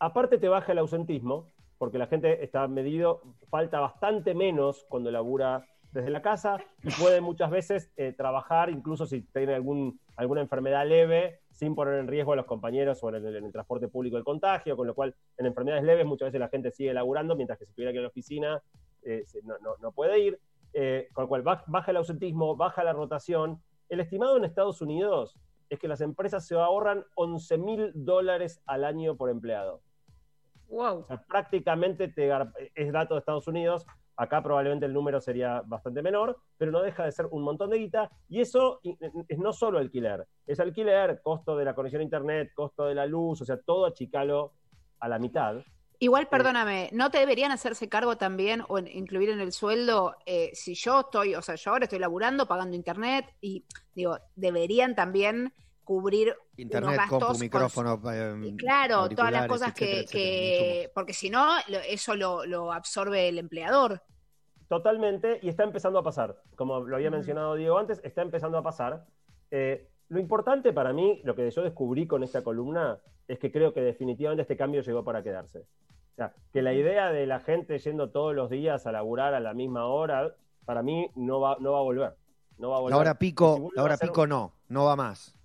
Aparte 0.00 0.38
te 0.38 0.48
baja 0.48 0.72
el 0.72 0.78
ausentismo, 0.78 1.50
porque 1.76 1.98
la 1.98 2.06
gente 2.06 2.44
está 2.44 2.68
medido, 2.68 3.22
falta 3.50 3.80
bastante 3.80 4.32
menos 4.32 4.86
cuando 4.88 5.10
labura 5.10 5.66
desde 5.90 6.10
la 6.10 6.22
casa 6.22 6.58
y 6.82 6.90
puede 6.90 7.20
muchas 7.20 7.50
veces 7.50 7.90
eh, 7.96 8.12
trabajar, 8.12 8.70
incluso 8.70 9.06
si 9.06 9.22
tiene 9.22 9.54
algún, 9.54 9.98
alguna 10.16 10.40
enfermedad 10.40 10.86
leve, 10.86 11.40
sin 11.58 11.74
poner 11.74 11.94
en 11.94 12.06
riesgo 12.06 12.34
a 12.34 12.36
los 12.36 12.46
compañeros 12.46 13.02
o 13.02 13.08
en 13.08 13.16
el, 13.16 13.50
transporte 13.50 13.88
público 13.88 14.16
el 14.16 14.22
contagio, 14.22 14.76
con 14.76 14.86
lo 14.86 14.94
cual 14.94 15.12
en 15.36 15.46
enfermedades 15.46 15.82
leves 15.82 16.06
muchas 16.06 16.26
veces 16.26 16.38
la 16.38 16.48
gente 16.48 16.70
sigue 16.70 16.94
laburando, 16.94 17.34
mientras 17.34 17.58
que 17.58 17.64
si 17.64 17.70
estuviera 17.70 17.90
aquí 17.90 17.96
en 17.96 18.04
la 18.04 18.08
oficina 18.10 18.62
eh, 19.02 19.24
no, 19.80 19.90
puede 19.90 20.20
ir, 20.20 20.40
eh, 20.72 21.08
con 21.12 21.24
lo 21.24 21.28
cual 21.28 21.42
baja 21.42 21.90
el 21.90 21.96
ausentismo, 21.96 22.54
baja 22.54 22.84
la 22.84 22.92
rotación. 22.92 23.60
El 23.88 23.98
estimado 23.98 24.36
en 24.36 24.44
Estados 24.44 24.80
Unidos 24.80 25.36
es 25.68 25.80
que 25.80 25.88
las 25.88 26.00
empresas 26.00 26.46
se 26.46 26.54
ahorran 26.54 27.04
11 27.16 27.58
mil 27.58 27.90
dólares 27.92 28.62
al 28.64 28.84
año 28.84 29.16
por 29.16 29.28
empleado. 29.28 29.80
Wow. 30.68 31.06
prácticamente 31.28 32.06
te, 32.06 32.30
es 32.76 32.92
dato 32.92 33.14
de 33.14 33.18
Estados 33.18 33.48
Unidos. 33.48 33.84
Acá 34.18 34.42
probablemente 34.42 34.84
el 34.84 34.92
número 34.92 35.20
sería 35.20 35.62
bastante 35.64 36.02
menor, 36.02 36.36
pero 36.56 36.72
no 36.72 36.82
deja 36.82 37.04
de 37.04 37.12
ser 37.12 37.26
un 37.30 37.42
montón 37.42 37.70
de 37.70 37.78
guita. 37.78 38.10
Y 38.28 38.40
eso 38.40 38.80
es 39.28 39.38
no 39.38 39.52
solo 39.52 39.78
alquiler, 39.78 40.26
es 40.44 40.58
alquiler, 40.58 41.20
costo 41.22 41.56
de 41.56 41.64
la 41.64 41.74
conexión 41.74 42.00
a 42.00 42.02
internet, 42.02 42.50
costo 42.52 42.86
de 42.86 42.96
la 42.96 43.06
luz, 43.06 43.40
o 43.40 43.44
sea, 43.44 43.58
todo 43.58 43.86
achicalo 43.86 44.54
a 44.98 45.08
la 45.08 45.20
mitad. 45.20 45.58
Igual, 46.00 46.24
eh, 46.24 46.28
perdóname, 46.28 46.90
¿no 46.92 47.10
te 47.10 47.18
deberían 47.18 47.52
hacerse 47.52 47.88
cargo 47.88 48.16
también 48.16 48.64
o 48.68 48.80
incluir 48.80 49.30
en 49.30 49.40
el 49.40 49.52
sueldo 49.52 50.16
eh, 50.26 50.50
si 50.52 50.74
yo 50.74 51.00
estoy, 51.00 51.36
o 51.36 51.42
sea, 51.42 51.54
yo 51.54 51.70
ahora 51.70 51.84
estoy 51.84 52.00
laburando, 52.00 52.46
pagando 52.46 52.74
internet 52.74 53.24
y 53.40 53.64
digo, 53.94 54.18
deberían 54.34 54.96
también 54.96 55.52
cubrir 55.88 56.36
internet, 56.58 57.00
compu, 57.08 57.38
micrófono, 57.38 57.98
eh, 58.12 58.54
claro, 58.58 59.08
todas 59.08 59.32
las 59.32 59.46
cosas 59.46 59.72
que, 59.72 60.90
porque 60.94 61.14
si 61.14 61.30
no 61.30 61.56
eso 61.88 62.14
lo, 62.14 62.70
absorbe 62.74 63.26
el 63.26 63.38
empleador. 63.38 64.02
Totalmente, 64.68 65.40
y 65.40 65.48
está 65.48 65.64
empezando 65.64 65.98
a 65.98 66.02
pasar. 66.02 66.36
Como 66.56 66.80
lo 66.80 66.94
había 66.94 67.10
mencionado 67.10 67.54
Diego 67.54 67.78
antes, 67.78 68.02
está 68.04 68.20
empezando 68.20 68.58
a 68.58 68.62
pasar. 68.62 69.06
Eh, 69.50 69.88
lo 70.10 70.20
importante 70.20 70.74
para 70.74 70.92
mí, 70.92 71.22
lo 71.24 71.34
que 71.34 71.50
yo 71.50 71.62
descubrí 71.62 72.06
con 72.06 72.22
esta 72.22 72.42
columna, 72.42 72.98
es 73.26 73.38
que 73.38 73.50
creo 73.50 73.72
que 73.72 73.80
definitivamente 73.80 74.42
este 74.42 74.58
cambio 74.58 74.82
llegó 74.82 75.04
para 75.04 75.22
quedarse. 75.22 75.60
O 75.60 76.16
sea, 76.16 76.34
que 76.52 76.60
la 76.60 76.74
idea 76.74 77.12
de 77.12 77.26
la 77.26 77.40
gente 77.40 77.78
yendo 77.78 78.10
todos 78.10 78.34
los 78.34 78.50
días 78.50 78.86
a 78.86 78.92
laburar 78.92 79.32
a 79.32 79.40
la 79.40 79.54
misma 79.54 79.86
hora, 79.86 80.34
para 80.66 80.82
mí 80.82 81.10
no 81.14 81.40
va, 81.40 81.56
no 81.60 81.72
va 81.72 81.78
a 81.78 81.82
volver. 81.82 82.14
No 82.58 82.68
va 82.68 82.76
a 82.76 82.80
volver. 82.80 82.94
La 82.94 83.00
hora 83.00 83.14
pico, 83.14 83.70
la 83.74 83.84
hora 83.84 83.96
pico 83.96 84.26
no, 84.26 84.52
no 84.68 84.84
va 84.84 84.96
más 84.96 85.37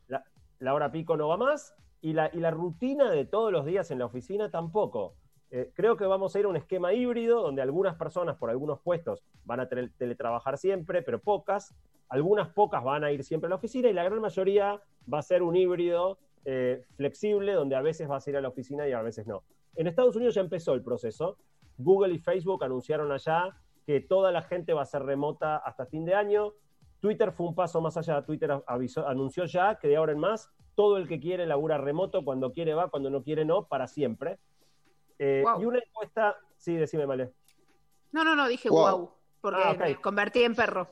la 0.63 0.73
hora 0.73 0.91
pico 0.91 1.17
no 1.17 1.27
va 1.27 1.37
más 1.37 1.75
y 2.01 2.13
la, 2.13 2.29
rutina 2.51 3.11
de 3.11 3.25
todos 3.25 3.51
los 3.51 3.65
días 3.65 3.91
en 3.91 3.99
la 3.99 4.05
oficina 4.05 4.49
tampoco. 4.49 5.15
Eh, 5.51 5.71
creo 5.73 5.97
que 5.97 6.05
vamos 6.05 6.35
a 6.35 6.39
ir 6.39 6.45
a 6.45 6.47
un 6.47 6.55
esquema 6.55 6.93
híbrido 6.93 7.41
donde 7.41 7.61
algunas 7.61 7.95
personas 7.95 8.37
por 8.37 8.49
algunos 8.49 8.79
puestos 8.79 9.23
van 9.43 9.59
a 9.59 9.67
teletrabajar 9.67 10.57
siempre, 10.57 11.01
pero 11.01 11.19
pocas. 11.19 11.75
Algunas 12.07 12.49
pocas 12.49 12.83
van 12.83 13.03
a 13.03 13.11
ir 13.11 13.23
siempre 13.23 13.47
a 13.47 13.49
la 13.49 13.55
oficina 13.55 13.89
y 13.89 13.93
la 13.93 14.03
gran 14.03 14.21
mayoría 14.21 14.81
va 15.11 15.19
a 15.19 15.21
ser 15.21 15.43
un 15.43 15.55
híbrido 15.55 16.17
eh, 16.45 16.83
flexible 16.95 17.53
donde 17.53 17.75
a 17.75 17.81
veces 17.81 18.07
vas 18.07 18.25
a 18.25 18.29
ir 18.29 18.37
a 18.37 18.41
la 18.41 18.49
oficina 18.49 18.87
y 18.87 18.93
a 18.93 19.01
veces 19.01 19.27
no. 19.27 19.43
En 19.75 19.87
Estados 19.87 20.15
Unidos 20.15 20.35
ya 20.35 20.41
empezó 20.41 20.73
el 20.73 20.81
proceso. 20.81 21.37
Google 21.77 22.13
y 22.13 22.19
Facebook 22.19 22.63
anunciaron 22.63 23.11
allá 23.11 23.49
que 23.85 23.99
toda 23.99 24.31
la 24.31 24.43
gente 24.43 24.73
va 24.73 24.83
a 24.83 24.85
ser 24.85 25.03
remota 25.03 25.57
hasta 25.57 25.85
fin 25.85 26.05
de 26.05 26.15
año. 26.15 26.53
Twitter 27.03 27.33
fue 27.33 27.47
un 27.47 27.53
paso 27.53 27.81
más 27.81 27.97
allá. 27.97 28.21
Twitter 28.21 28.63
avisó, 28.65 29.05
anunció 29.05 29.43
ya 29.43 29.75
que 29.75 29.89
de 29.89 29.97
ahora 29.97 30.13
en 30.13 30.19
más 30.19 30.49
todo 30.73 30.95
el 30.95 31.05
que 31.05 31.19
quiere 31.19 31.45
labura 31.45 31.77
remoto, 31.77 32.23
cuando 32.23 32.53
quiere 32.53 32.73
va, 32.73 32.89
cuando 32.89 33.09
no 33.09 33.21
quiere 33.23 33.43
no, 33.43 33.67
para 33.67 33.87
siempre. 33.87 34.39
Eh, 35.19 35.43
y 35.59 35.65
una 35.65 35.79
encuesta, 35.79 36.37
sí, 36.55 36.77
decime, 36.77 37.05
Male. 37.05 37.33
No, 38.13 38.23
no, 38.23 38.37
no, 38.37 38.47
dije 38.47 38.69
wow, 38.69 39.11
porque 39.41 39.61
ah, 39.65 39.75
me 39.77 39.99
convertí 39.99 40.43
en 40.43 40.55
perro. 40.55 40.87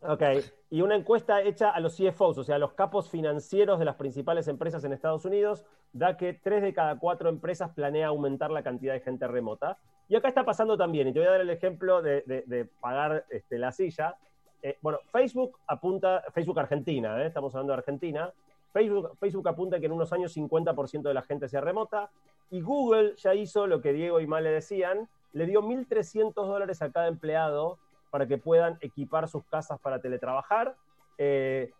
Ok, 0.00 0.22
y 0.70 0.80
una 0.80 0.96
encuesta 0.96 1.40
hecha 1.42 1.70
a 1.70 1.78
los 1.78 1.96
CFOs, 1.96 2.38
o 2.38 2.42
sea, 2.42 2.56
a 2.56 2.58
los 2.58 2.72
capos 2.72 3.08
financieros 3.08 3.78
de 3.78 3.84
las 3.84 3.94
principales 3.94 4.48
empresas 4.48 4.82
en 4.82 4.92
Estados 4.92 5.24
Unidos, 5.24 5.64
da 5.92 6.16
que 6.16 6.34
tres 6.34 6.62
de 6.62 6.74
cada 6.74 6.98
cuatro 6.98 7.28
empresas 7.28 7.70
planea 7.70 8.08
aumentar 8.08 8.50
la 8.50 8.64
cantidad 8.64 8.94
de 8.94 9.00
gente 9.00 9.28
remota. 9.28 9.78
Y 10.08 10.16
acá 10.16 10.26
está 10.26 10.44
pasando 10.44 10.76
también, 10.76 11.06
y 11.06 11.12
te 11.12 11.20
voy 11.20 11.28
a 11.28 11.32
dar 11.32 11.40
el 11.40 11.50
ejemplo 11.50 12.02
de, 12.02 12.68
pagar 12.80 13.26
este, 13.30 13.58
la 13.58 13.70
silla. 13.70 14.16
Eh, 14.62 14.78
bueno, 14.80 15.00
Facebook 15.10 15.58
apunta, 15.66 16.22
Facebook 16.32 16.60
Argentina, 16.60 17.20
eh, 17.20 17.26
estamos 17.26 17.52
hablando 17.54 17.72
de 17.72 17.78
Argentina, 17.78 18.32
Facebook, 18.72 19.16
Facebook 19.18 19.48
apunta 19.48 19.80
que 19.80 19.86
en 19.86 19.92
unos 19.92 20.12
años 20.12 20.36
50% 20.36 21.02
de 21.02 21.14
la 21.14 21.22
gente 21.22 21.48
sea 21.48 21.60
remota, 21.60 22.10
y 22.48 22.60
Google 22.60 23.16
ya 23.16 23.34
hizo 23.34 23.66
lo 23.66 23.80
que 23.80 23.92
Diego 23.92 24.20
y 24.20 24.26
Mal 24.28 24.44
le 24.44 24.50
decían, 24.50 25.08
le 25.32 25.46
dio 25.46 25.62
1.300 25.62 26.32
dólares 26.34 26.80
a 26.80 26.92
cada 26.92 27.08
empleado 27.08 27.78
para 28.10 28.28
que 28.28 28.38
puedan 28.38 28.78
equipar 28.82 29.26
sus 29.26 29.42
casas 29.44 29.80
para 29.80 30.00
teletrabajar. 30.00 30.76
Eh, 31.16 31.72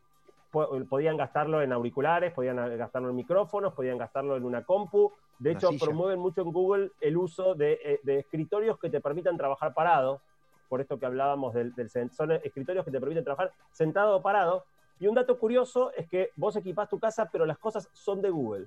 podían 0.50 1.16
gastarlo 1.16 1.62
en 1.62 1.72
auriculares, 1.72 2.32
podían 2.32 2.56
gastarlo 2.78 3.10
en 3.10 3.16
micrófonos, 3.16 3.74
podían 3.74 3.98
gastarlo 3.98 4.36
en 4.36 4.44
una 4.44 4.64
compu. 4.64 5.12
De 5.38 5.52
hecho, 5.52 5.70
promueven 5.78 6.18
mucho 6.18 6.40
en 6.40 6.52
Google 6.52 6.90
el 7.00 7.16
uso 7.18 7.54
de, 7.54 8.00
de 8.02 8.18
escritorios 8.20 8.78
que 8.78 8.88
te 8.90 9.00
permitan 9.00 9.36
trabajar 9.36 9.74
parado 9.74 10.20
por 10.72 10.80
esto 10.80 10.98
que 10.98 11.04
hablábamos 11.04 11.52
del, 11.52 11.74
son 12.12 12.32
escritorios 12.32 12.82
que 12.82 12.90
te 12.90 12.98
permiten 12.98 13.22
trabajar 13.22 13.52
sentado 13.72 14.16
o 14.16 14.22
parado. 14.22 14.64
Y 14.98 15.06
un 15.06 15.14
dato 15.14 15.38
curioso 15.38 15.92
es 15.94 16.08
que 16.08 16.30
vos 16.34 16.56
equipás 16.56 16.88
tu 16.88 16.98
casa, 16.98 17.28
pero 17.30 17.44
las 17.44 17.58
cosas 17.58 17.90
son 17.92 18.22
de 18.22 18.30
Google. 18.30 18.64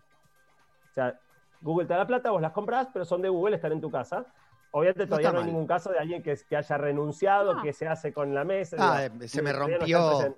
O 0.92 0.94
sea, 0.94 1.20
Google 1.62 1.88
te 1.88 1.96
da 1.96 2.06
plata, 2.06 2.30
vos 2.30 2.44
las 2.44 2.52
compras, 2.52 2.90
pero 2.94 3.06
son 3.06 3.24
de 3.24 3.30
Google, 3.30 3.56
están 3.56 3.72
en 3.72 3.82
tu 3.82 3.90
casa. 3.90 4.24
Obviamente 4.70 5.08
todavía 5.08 5.32
no, 5.32 5.40
hay 5.40 5.46
ningún 5.46 5.66
caso 5.66 5.90
de 5.90 5.98
alguien 5.98 6.22
que, 6.22 6.38
que 6.48 6.56
haya 6.56 6.78
renunciado, 6.78 7.60
que 7.64 7.74
se 7.74 7.88
hace 7.88 8.14
con 8.14 8.36
la 8.36 8.44
mesa. 8.44 8.78
Ah, 8.80 9.10
se 9.26 9.42
me 9.42 9.52
rompió. 9.52 10.32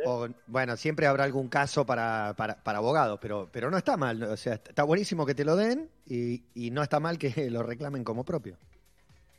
bueno, 0.47 0.77
siempre 0.77 1.05
habrá 1.05 1.25
algún 1.25 1.49
caso 1.49 1.85
para, 1.85 2.33
para, 2.37 2.77
abogados, 2.77 3.19
pero, 3.21 3.49
pero 3.51 3.69
no 3.69 3.77
está 3.77 3.97
mal. 3.97 4.23
O 4.23 4.37
sea, 4.37 4.53
está 4.53 4.83
buenísimo 4.83 5.25
que 5.25 5.35
te 5.35 5.43
lo 5.43 5.57
den 5.57 5.89
y, 6.05 6.45
y 6.53 6.71
no 6.71 6.81
está 6.81 7.01
mal 7.01 7.17
que 7.17 7.51
lo 7.51 7.61
reclamen 7.61 8.05
como 8.05 8.23
propio. 8.23 8.55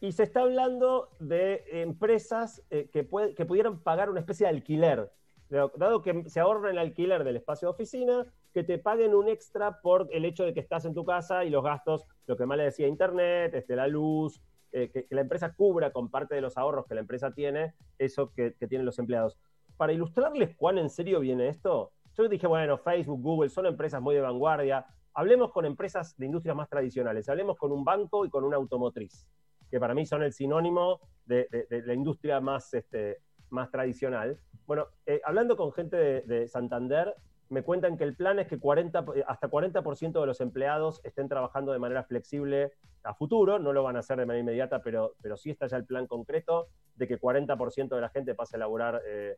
Y 0.01 0.13
se 0.13 0.23
está 0.23 0.43
hablando 0.43 1.11
de 1.19 1.65
empresas 1.83 2.63
eh, 2.71 2.89
que, 2.93 3.09
que 3.37 3.47
pudieran 3.47 3.81
pagar 3.81 4.11
una 4.11 4.21
especie 4.21 4.47
de 4.47 4.55
alquiler, 4.55 5.11
dado 5.49 6.03
que 6.03 6.29
se 6.29 6.41
ahorra 6.41 6.71
el 6.71 6.79
alquiler 6.79 7.25
del 7.25 7.37
espacio 7.37 7.67
de 7.67 7.71
oficina, 7.71 8.27
que 8.53 8.63
te 8.63 8.79
paguen 8.79 9.15
un 9.15 9.29
extra 9.29 9.81
por 9.81 10.09
el 10.13 10.25
hecho 10.25 10.45
de 10.45 10.55
que 10.55 10.61
estás 10.61 10.85
en 10.85 10.95
tu 10.95 11.05
casa 11.05 11.45
y 11.45 11.51
los 11.51 11.65
gastos, 11.65 12.05
lo 12.27 12.37
que 12.37 12.47
más 12.47 12.59
le 12.59 12.65
decía, 12.65 12.87
internet, 12.87 13.55
este, 13.55 13.75
la 13.75 13.89
luz, 13.89 14.41
eh, 14.71 14.91
que, 14.91 15.07
la 15.11 15.23
empresa 15.23 15.53
cubra 15.55 15.91
con 15.91 16.11
parte 16.11 16.35
de 16.35 16.43
los 16.43 16.57
ahorros 16.57 16.87
que 16.87 16.95
la 16.95 17.01
empresa 17.01 17.33
tiene, 17.33 17.75
eso 17.99 18.33
que, 18.33 18.55
que 18.55 18.69
tienen 18.69 18.87
los 18.87 18.99
empleados. 19.01 19.37
Para 19.77 19.93
ilustrarles 19.93 20.55
cuán 20.57 20.79
en 20.79 20.91
serio 20.91 21.19
viene 21.21 21.49
esto, 21.49 21.91
yo 22.17 22.29
dije, 22.29 22.47
bueno, 22.47 22.79
Facebook, 22.79 23.21
Google 23.21 23.49
son 23.49 23.67
empresas 23.67 24.01
muy 24.01 24.15
de 24.15 24.21
vanguardia, 24.21 24.87
hablemos 25.15 25.51
con 25.51 25.65
empresas 25.65 26.17
de 26.17 26.27
industrias 26.27 26.57
más 26.57 26.69
tradicionales, 26.69 27.29
hablemos 27.29 27.57
con 27.57 27.73
un 27.73 27.85
banco 27.85 28.25
y 28.25 28.31
con 28.31 28.45
una 28.45 28.57
automotriz 28.57 29.27
que 29.71 29.81
para 29.81 29.95
mí 29.95 30.07
son 30.07 30.23
el 30.23 30.33
sinónimo 30.33 31.01
de, 31.27 31.49
la 31.85 31.95
industria 31.95 32.41
más, 32.41 32.73
este, 32.75 33.19
más 33.51 33.71
tradicional. 33.71 34.39
Bueno, 34.67 34.87
eh, 35.07 35.21
hablando 35.25 35.57
con 35.57 35.73
gente 35.73 35.97
de, 35.97 36.49
Santander, 36.49 37.15
me 37.51 37.63
cuentan 37.63 37.97
que 37.97 38.05
el 38.05 38.15
plan 38.15 38.39
es 38.39 38.47
que 38.47 38.59
40, 38.59 39.05
hasta 39.27 39.49
40% 39.49 40.21
de 40.21 40.27
los 40.27 40.41
empleados 40.41 41.01
estén 41.05 41.29
trabajando 41.29 41.73
de 41.73 41.79
manera 41.79 42.05
flexible 42.05 42.73
a 43.03 43.15
futuro, 43.15 43.59
no 43.59 43.73
lo 43.73 43.83
van 43.83 43.97
a 43.97 44.01
hacer 44.01 44.19
de 44.19 44.27
manera 44.27 44.43
inmediata, 44.43 44.83
pero, 44.83 45.15
pero 45.23 45.37
sí 45.37 45.51
está 45.51 45.67
ya 45.67 45.79
el 45.79 45.87
plan 45.87 46.07
concreto 46.07 46.69
de 46.97 47.09
que 47.09 47.19
40% 47.19 47.89
de 47.89 48.01
la 48.01 48.11
gente 48.11 48.35
pase 48.35 48.57
a 48.57 48.59
laburar 48.59 49.01
eh, 49.07 49.37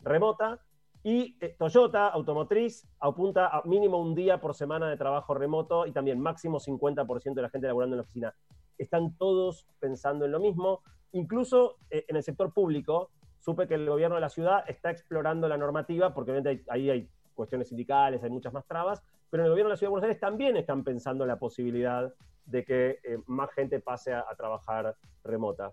remota. 0.00 0.60
Y 1.02 1.36
eh, 1.40 1.54
Toyota, 1.56 2.08
automotriz, 2.08 2.86
apunta 3.00 3.46
a 3.46 3.62
mínimo 3.64 3.98
un 3.98 4.14
día 4.14 4.40
por 4.40 4.54
semana 4.54 4.90
de 4.90 4.96
trabajo 4.96 5.34
remoto 5.34 5.86
y 5.86 5.92
también 5.92 6.20
máximo 6.20 6.58
50% 6.58 7.34
de 7.34 7.42
la 7.42 7.48
gente 7.48 7.68
laborando 7.68 7.94
en 7.94 7.98
la 7.98 8.02
oficina. 8.02 8.34
Están 8.78 9.16
todos 9.16 9.66
pensando 9.78 10.24
en 10.24 10.32
lo 10.32 10.40
mismo. 10.40 10.82
Incluso 11.12 11.76
eh, 11.90 12.04
en 12.08 12.16
el 12.16 12.22
sector 12.22 12.52
público, 12.52 13.10
supe 13.38 13.66
que 13.66 13.74
el 13.74 13.88
gobierno 13.88 14.16
de 14.16 14.20
la 14.20 14.28
ciudad 14.28 14.64
está 14.68 14.90
explorando 14.90 15.48
la 15.48 15.56
normativa, 15.56 16.12
porque 16.12 16.32
obviamente 16.32 16.64
ahí 16.68 16.90
hay 16.90 17.08
cuestiones 17.34 17.68
sindicales, 17.68 18.22
hay 18.22 18.30
muchas 18.30 18.52
más 18.52 18.66
trabas, 18.66 19.02
pero 19.30 19.42
en 19.42 19.46
el 19.46 19.52
gobierno 19.52 19.68
de 19.68 19.74
la 19.74 19.76
ciudad 19.76 19.88
de 19.88 19.92
Buenos 19.92 20.04
Aires 20.08 20.20
también 20.20 20.56
están 20.56 20.82
pensando 20.82 21.24
en 21.24 21.28
la 21.28 21.38
posibilidad 21.38 22.12
de 22.44 22.64
que 22.64 22.98
eh, 23.02 23.18
más 23.26 23.50
gente 23.52 23.80
pase 23.80 24.12
a, 24.12 24.20
a, 24.20 24.34
trabajar 24.34 24.96
remota. 25.24 25.72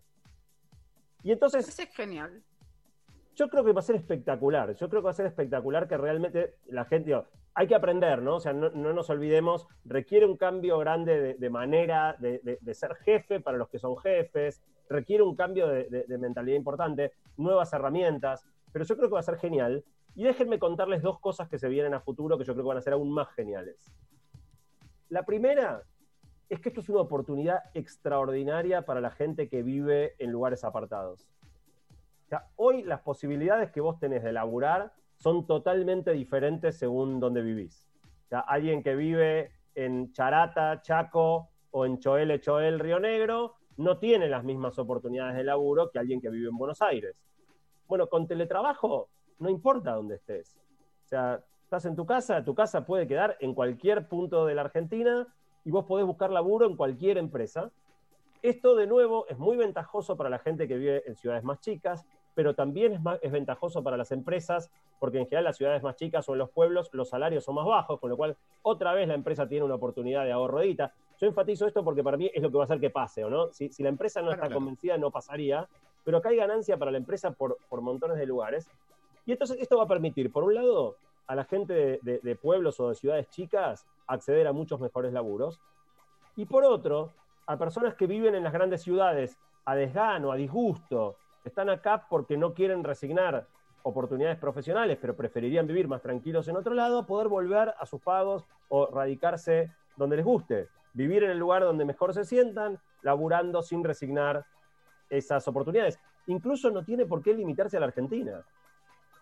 Y 1.24 1.32
entonces... 1.32 1.68
Eso 1.68 1.82
es 1.82 1.96
genial. 1.96 2.44
Yo 3.36 3.50
creo 3.50 3.64
que 3.64 3.72
va 3.72 3.80
a 3.80 3.84
ser 3.84 3.96
espectacular. 3.96 4.76
Yo 4.76 4.90
creo 4.90 5.02
que 5.02 5.06
va 5.06 5.12
a 5.12 5.16
ser 5.16 5.26
espectacular 5.26 5.88
que 5.88 5.98
realmente 5.98 6.56
la 6.68 6.86
gente. 6.86 7.16
Hay 7.56 7.68
que 7.68 7.76
aprender, 7.76 8.22
¿no? 8.22 8.36
O 8.36 8.40
sea, 8.40 8.54
no, 8.54 8.70
no 8.72 8.94
nos 8.94 9.10
olvidemos, 9.10 9.68
requiere 9.86 10.26
un 10.26 10.38
cambio 10.38 10.78
grande 10.80 11.36
de, 11.36 11.50
manera 11.50 12.16
de, 12.20 12.40
de, 12.60 12.74
ser 12.74 12.96
jefe 12.96 13.40
para 13.40 13.58
los 13.58 13.70
que 13.70 13.78
son 13.78 13.96
jefes, 13.98 14.64
requiere 14.90 15.24
un 15.24 15.36
cambio 15.36 15.68
de, 15.68 16.06
mentalidad 16.18 16.58
importante, 16.58 17.14
nuevas 17.38 17.72
herramientas, 17.74 18.44
pero 18.72 18.86
yo 18.86 18.98
creo 18.98 19.10
que 19.10 19.14
va 19.14 19.20
a 19.20 19.24
ser 19.24 19.38
genial. 19.38 19.84
Y 20.16 20.24
déjenme 20.24 20.60
contarles 20.60 21.02
dos 21.02 21.20
cosas 21.20 21.48
que 21.48 21.60
se 21.60 21.70
vienen 21.70 21.94
a 21.94 22.00
futuro 22.00 22.38
que 22.38 22.44
yo 22.44 22.54
creo 22.54 22.66
que 22.66 22.70
van 22.70 22.78
a 22.78 22.82
ser 22.82 22.94
aún 22.94 23.12
más 23.12 23.30
geniales. 23.36 23.92
La 25.10 25.24
primera 25.24 25.84
es 26.50 26.60
que 26.60 26.70
esto 26.70 26.82
es 26.82 26.90
una 26.90 27.02
oportunidad 27.02 27.60
extraordinaria 27.74 28.84
para 28.84 29.02
la 29.02 29.12
gente 29.12 29.48
que 29.48 29.64
vive 29.64 30.16
en 30.18 30.32
lugares 30.32 30.64
apartados 30.64 31.28
sea, 32.34 32.48
hoy 32.56 32.84
las 32.84 33.02
posibilidades 33.02 33.72
que 33.72 33.82
vos 33.82 34.00
tenés 34.00 34.24
de 34.24 34.34
laburar 34.34 34.92
son 35.24 35.48
totalmente 35.48 36.12
diferentes 36.12 36.78
según 36.78 37.22
donde 37.22 37.42
vivís. 37.42 37.88
O 38.26 38.28
sea, 38.28 38.40
alguien 38.42 38.84
que 38.84 38.94
vive 38.94 39.52
en 39.74 40.12
Charata, 40.12 40.82
Chaco 40.82 41.48
o 41.72 41.86
en 41.86 41.98
Choel, 42.00 42.42
Choel, 42.42 42.78
Río 42.78 43.00
Negro, 43.00 43.56
no 43.78 44.00
tiene 44.00 44.28
las 44.28 44.44
mismas 44.44 44.78
oportunidades 44.80 45.38
de 45.38 45.46
laburo 45.46 45.90
que 45.90 45.98
alguien 45.98 46.20
que 46.20 46.30
vive 46.30 46.50
en 46.50 46.58
Buenos 46.58 46.82
Aires. 46.82 47.16
Bueno, 47.88 48.08
con 48.10 48.28
teletrabajo 48.28 49.08
no 49.40 49.50
importa 49.50 49.94
dónde 49.94 50.16
estés. 50.16 50.58
O 51.06 51.08
sea, 51.08 51.42
estás 51.64 51.86
en 51.86 51.96
tu 51.96 52.06
casa, 52.06 52.44
tu 52.44 52.54
casa 52.54 52.86
puede 52.86 53.08
quedar 53.08 53.38
en 53.40 53.54
cualquier 53.54 54.10
punto 54.10 54.46
de 54.46 54.56
la 54.56 54.64
Argentina 54.64 55.26
y 55.64 55.72
vos 55.72 55.86
podés 55.86 56.06
buscar 56.06 56.32
laburo 56.32 56.66
en 56.66 56.76
cualquier 56.76 57.18
empresa. 57.18 57.72
Esto, 58.42 58.76
de 58.76 58.88
nuevo, 58.88 59.26
es 59.30 59.38
muy 59.38 59.56
ventajoso 59.56 60.18
para 60.18 60.30
la 60.30 60.40
gente 60.40 60.68
que 60.68 60.76
vive 60.76 61.04
en 61.08 61.16
ciudades 61.16 61.46
más 61.46 61.62
chicas, 61.62 62.06
pero 62.36 62.56
también 62.56 62.94
es, 62.94 63.02
más, 63.02 63.20
es 63.22 63.32
ventajoso 63.32 63.84
para 63.84 63.98
las 63.98 64.12
empresas, 64.12 64.72
porque 65.00 65.20
en 65.20 65.26
general 65.26 65.46
las 65.46 65.58
ciudades 65.58 65.84
más 65.84 65.96
chicas 65.96 66.28
o 66.30 66.34
en 66.34 66.40
los 66.40 66.50
pueblos 66.50 66.90
los 66.94 67.10
salarios 67.10 67.44
son 67.44 67.56
más 67.56 67.66
bajos, 67.66 68.00
con 68.00 68.10
lo 68.10 68.18
cual 68.18 68.38
otra 68.62 68.94
vez 68.94 69.08
la 69.08 69.14
empresa 69.14 69.48
tiene 69.48 69.66
una 69.66 69.76
oportunidad 69.76 70.26
de 70.26 70.32
ahorro 70.32 70.60
de 70.60 70.76
Yo 70.76 71.28
enfatizo 71.28 71.68
esto 71.68 71.84
porque 71.84 72.04
para 72.04 72.18
mí 72.18 72.30
es 72.34 72.42
lo 72.42 72.50
que 72.50 72.58
va 72.58 72.64
a 72.64 72.66
hacer 72.66 72.80
que 72.80 72.90
pase, 72.90 73.24
¿o 73.24 73.30
no? 73.30 73.52
Si, 73.52 73.70
si 73.70 73.84
la 73.84 73.90
empresa 73.90 74.22
no 74.22 74.32
está 74.32 74.50
convencida, 74.50 74.98
no 74.98 75.12
pasaría, 75.12 75.68
pero 76.04 76.18
acá 76.18 76.30
hay 76.30 76.38
ganancia 76.38 76.78
para 76.78 76.92
la 76.92 76.98
empresa 76.98 77.32
por, 77.32 77.58
por, 77.70 77.82
montones 77.82 78.18
de 78.18 78.26
lugares. 78.26 78.70
Y 79.26 79.32
entonces 79.32 79.58
esto 79.60 79.78
va 79.78 79.84
a 79.84 79.88
permitir, 79.88 80.32
por 80.32 80.44
un 80.44 80.56
lado, 80.56 80.98
a 81.28 81.36
la 81.36 81.46
gente 81.46 81.74
de, 81.74 82.00
de, 82.02 82.20
de 82.20 82.36
pueblos 82.36 82.80
o 82.80 82.90
de 82.90 82.96
ciudades 82.96 83.30
chicas 83.30 83.86
acceder 84.08 84.48
a 84.48 84.54
muchos 84.54 84.80
mejores 84.82 85.14
laburos, 85.14 85.62
y 86.36 86.46
por 86.46 86.64
otro, 86.66 87.12
a 87.46 87.58
personas 87.58 87.94
que 87.94 88.08
viven 88.08 88.36
en 88.36 88.44
las 88.44 88.54
grandes 88.54 88.82
ciudades 88.82 89.38
a 89.66 89.76
desgano, 89.76 90.32
a 90.32 90.36
disgusto, 90.36 91.16
están 91.44 91.70
acá 91.70 92.08
porque 92.10 92.38
no 92.38 92.54
quieren 92.54 92.84
resignar 92.84 93.48
oportunidades 93.84 94.38
profesionales, 94.38 94.98
pero 95.00 95.16
preferirían 95.16 95.68
vivir 95.68 95.88
más 95.88 96.02
tranquilos 96.02 96.48
en 96.48 96.56
otro 96.56 96.74
lado, 96.74 97.06
poder 97.06 97.28
volver 97.28 97.74
a 97.78 97.86
sus 97.86 98.02
pagos 98.02 98.46
o 98.70 98.88
radicarse 98.88 99.72
donde 99.98 100.16
les 100.16 100.26
guste, 100.26 100.70
vivir 100.94 101.24
en 101.24 101.32
el 101.32 101.38
lugar 101.38 101.64
donde 101.64 101.86
mejor 101.86 102.14
se 102.14 102.24
sientan, 102.24 102.80
laburando 103.02 103.62
sin 103.62 103.84
resignar 103.84 104.46
esas 105.10 105.48
oportunidades. 105.48 106.00
Incluso 106.28 106.72
no 106.72 106.84
tiene 106.84 107.06
por 107.06 107.22
qué 107.22 107.34
limitarse 107.34 107.78
a 107.78 107.82
la 107.82 107.88
Argentina. 107.88 108.42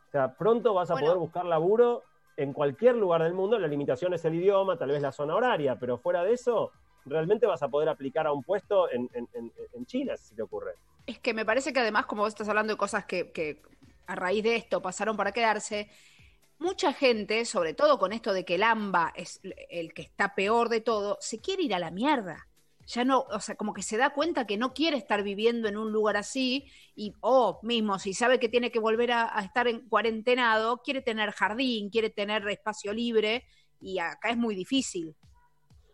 O 0.07 0.11
sea, 0.11 0.35
pronto 0.35 0.73
vas 0.73 0.91
a 0.91 0.93
bueno. 0.93 1.07
poder 1.07 1.19
buscar 1.19 1.45
laburo 1.45 2.03
en 2.37 2.53
cualquier 2.53 2.95
lugar 2.95 3.23
del 3.23 3.33
mundo, 3.33 3.57
la 3.57 3.67
limitación 3.67 4.13
es 4.13 4.23
el 4.25 4.35
idioma, 4.35 4.77
tal 4.77 4.89
vez 4.89 5.01
la 5.01 5.11
zona 5.11 5.35
horaria, 5.35 5.77
pero 5.79 5.97
fuera 5.97 6.23
de 6.23 6.33
eso, 6.33 6.71
realmente 7.05 7.45
vas 7.45 7.63
a 7.63 7.67
poder 7.67 7.89
aplicar 7.89 8.27
a 8.27 8.31
un 8.31 8.43
puesto 8.43 8.89
en, 8.91 9.09
en, 9.13 9.27
en 9.73 9.85
China, 9.85 10.15
si 10.15 10.35
te 10.35 10.41
ocurre. 10.43 10.75
Es 11.05 11.19
que 11.19 11.33
me 11.33 11.45
parece 11.45 11.73
que 11.73 11.79
además, 11.79 12.05
como 12.05 12.21
vos 12.23 12.29
estás 12.29 12.49
hablando 12.49 12.73
de 12.73 12.77
cosas 12.77 13.05
que, 13.05 13.31
que 13.31 13.61
a 14.07 14.15
raíz 14.15 14.43
de 14.43 14.55
esto 14.55 14.81
pasaron 14.81 15.17
para 15.17 15.31
quedarse, 15.31 15.89
mucha 16.61 16.93
gente, 16.93 17.43
sobre 17.45 17.73
todo 17.73 17.97
con 17.97 18.13
esto 18.13 18.33
de 18.33 18.45
que 18.45 18.55
el 18.55 18.63
AMBA 18.63 19.13
es 19.15 19.41
el 19.69 19.93
que 19.93 20.03
está 20.03 20.35
peor 20.35 20.69
de 20.69 20.79
todo, 20.79 21.17
se 21.19 21.39
quiere 21.39 21.63
ir 21.63 21.73
a 21.73 21.79
la 21.79 21.91
mierda. 21.91 22.47
Ya 22.85 23.03
no, 23.05 23.21
o 23.21 23.39
sea, 23.39 23.55
como 23.55 23.73
que 23.73 23.83
se 23.83 23.97
da 23.97 24.11
cuenta 24.11 24.45
que 24.45 24.57
no 24.57 24.73
quiere 24.73 24.97
estar 24.97 25.23
viviendo 25.23 25.67
en 25.67 25.77
un 25.77 25.91
lugar 25.91 26.17
así 26.17 26.65
y, 26.95 27.13
o 27.21 27.59
oh, 27.59 27.59
mismo, 27.63 27.99
si 27.99 28.13
sabe 28.13 28.39
que 28.39 28.49
tiene 28.49 28.71
que 28.71 28.79
volver 28.79 29.11
a, 29.11 29.37
a, 29.37 29.43
estar 29.43 29.67
en 29.67 29.87
cuarentenado, 29.87 30.81
quiere 30.83 31.01
tener 31.01 31.31
jardín, 31.31 31.89
quiere 31.89 32.09
tener 32.09 32.47
espacio 32.49 32.93
libre 32.93 33.45
y 33.79 33.99
acá 33.99 34.29
es 34.29 34.37
muy 34.37 34.55
difícil. 34.55 35.15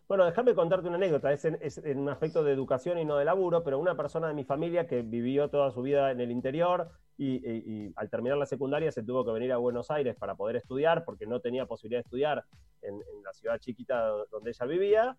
Bueno, 0.08 0.24
déjame 0.24 0.54
contarte 0.54 0.88
una 0.88 0.96
anécdota, 0.96 1.30
es 1.34 1.44
en, 1.44 1.98
un 1.98 2.08
aspecto 2.08 2.42
de 2.42 2.50
educación 2.50 2.98
y 2.98 3.04
no 3.04 3.18
de 3.18 3.26
laburo, 3.26 3.62
pero 3.62 3.78
una 3.78 3.94
persona 3.94 4.26
de 4.26 4.32
mi 4.32 4.42
familia 4.42 4.86
que 4.86 5.02
vivió 5.02 5.50
toda 5.50 5.70
su 5.70 5.82
vida 5.82 6.10
en 6.10 6.20
el 6.22 6.30
interior 6.30 6.88
y, 7.18 7.92
al 7.94 8.08
terminar 8.08 8.38
la 8.38 8.46
secundaria 8.46 8.90
se 8.90 9.02
tuvo 9.02 9.22
que 9.22 9.32
venir 9.32 9.52
a 9.52 9.58
Buenos 9.58 9.90
Aires 9.90 10.16
para 10.16 10.34
poder 10.34 10.56
estudiar 10.56 11.04
porque 11.04 11.26
no 11.26 11.40
tenía 11.40 11.66
posibilidad 11.66 11.98
de 11.98 12.06
estudiar 12.06 12.44
en, 12.80 12.94
en 12.94 13.22
la 13.22 13.34
ciudad 13.34 13.58
chiquita 13.58 14.08
donde 14.30 14.50
ella 14.50 14.64
vivía. 14.64 15.16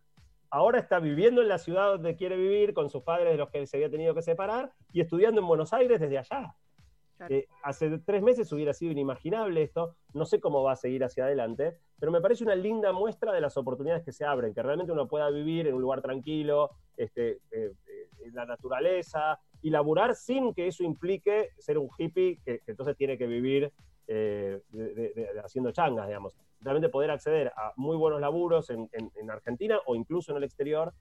Ahora 0.49 0.79
está 0.79 0.97
viviendo 0.97 1.43
en 1.43 1.49
la 1.49 1.59
ciudad 1.59 1.91
donde 1.91 2.15
quiere 2.15 2.35
vivir 2.35 2.73
con 2.73 2.89
sus 2.89 3.03
padres 3.03 3.33
de 3.33 3.37
los 3.37 3.51
que 3.51 3.67
se 3.67 3.77
había 3.77 3.91
tenido 3.91 4.15
que 4.15 4.23
separar 4.23 4.73
y 4.91 5.01
estudiando 5.01 5.39
en 5.39 5.47
Buenos 5.47 5.71
Aires 5.71 5.99
desde 5.99 6.17
allá. 6.17 6.55
Hace 7.63 7.99
tres 7.99 8.21
meses 8.21 8.51
hubiera 8.53 8.73
sido 8.73 8.91
inimaginable 8.91 9.61
esto, 9.61 9.95
no 10.13 10.25
sé 10.25 10.39
cómo 10.39 10.63
va 10.63 10.73
a 10.73 10.75
seguir 10.75 11.03
hacia 11.03 11.25
adelante, 11.25 11.77
pero 11.99 12.11
me 12.11 12.21
parece 12.21 12.43
una 12.43 12.55
linda 12.55 12.93
muestra 12.93 13.33
de 13.33 13.41
las 13.41 13.57
oportunidades 13.57 14.03
que 14.03 14.11
se 14.11 14.25
abren, 14.25 14.53
que 14.53 14.63
realmente 14.63 14.93
uno 14.93 15.07
pueda 15.07 15.29
vivir 15.29 15.67
en 15.67 15.73
un 15.73 15.81
lugar 15.81 16.01
tranquilo, 16.01 16.71
este, 16.95 17.39
eh, 17.51 17.73
eh, 17.87 18.09
en 18.25 18.35
la 18.35 18.45
naturaleza, 18.45 19.39
y 19.61 19.69
laburar 19.69 20.15
sin 20.15 20.53
que 20.53 20.67
eso 20.67 20.83
implique 20.83 21.49
ser 21.57 21.77
un 21.77 21.89
hippie 21.97 22.39
que, 22.43 22.61
entonces 22.67 22.95
tiene 22.95 23.17
que 23.17 23.27
vivir 23.27 23.71
eh, 24.07 24.61
haciendo 25.43 25.71
changas, 25.71 26.07
digamos. 26.07 26.35
Realmente 26.61 26.89
poder 26.89 27.11
acceder 27.11 27.49
a 27.49 27.73
muy 27.75 27.97
buenos 27.97 28.21
laburos 28.21 28.69
en, 28.69 28.89
en, 28.93 29.11
en 29.15 29.29
Argentina 29.29 29.79
o 29.85 29.95
incluso 29.95 30.31
en 30.31 30.37
el 30.37 30.43
exterior. 30.45 30.93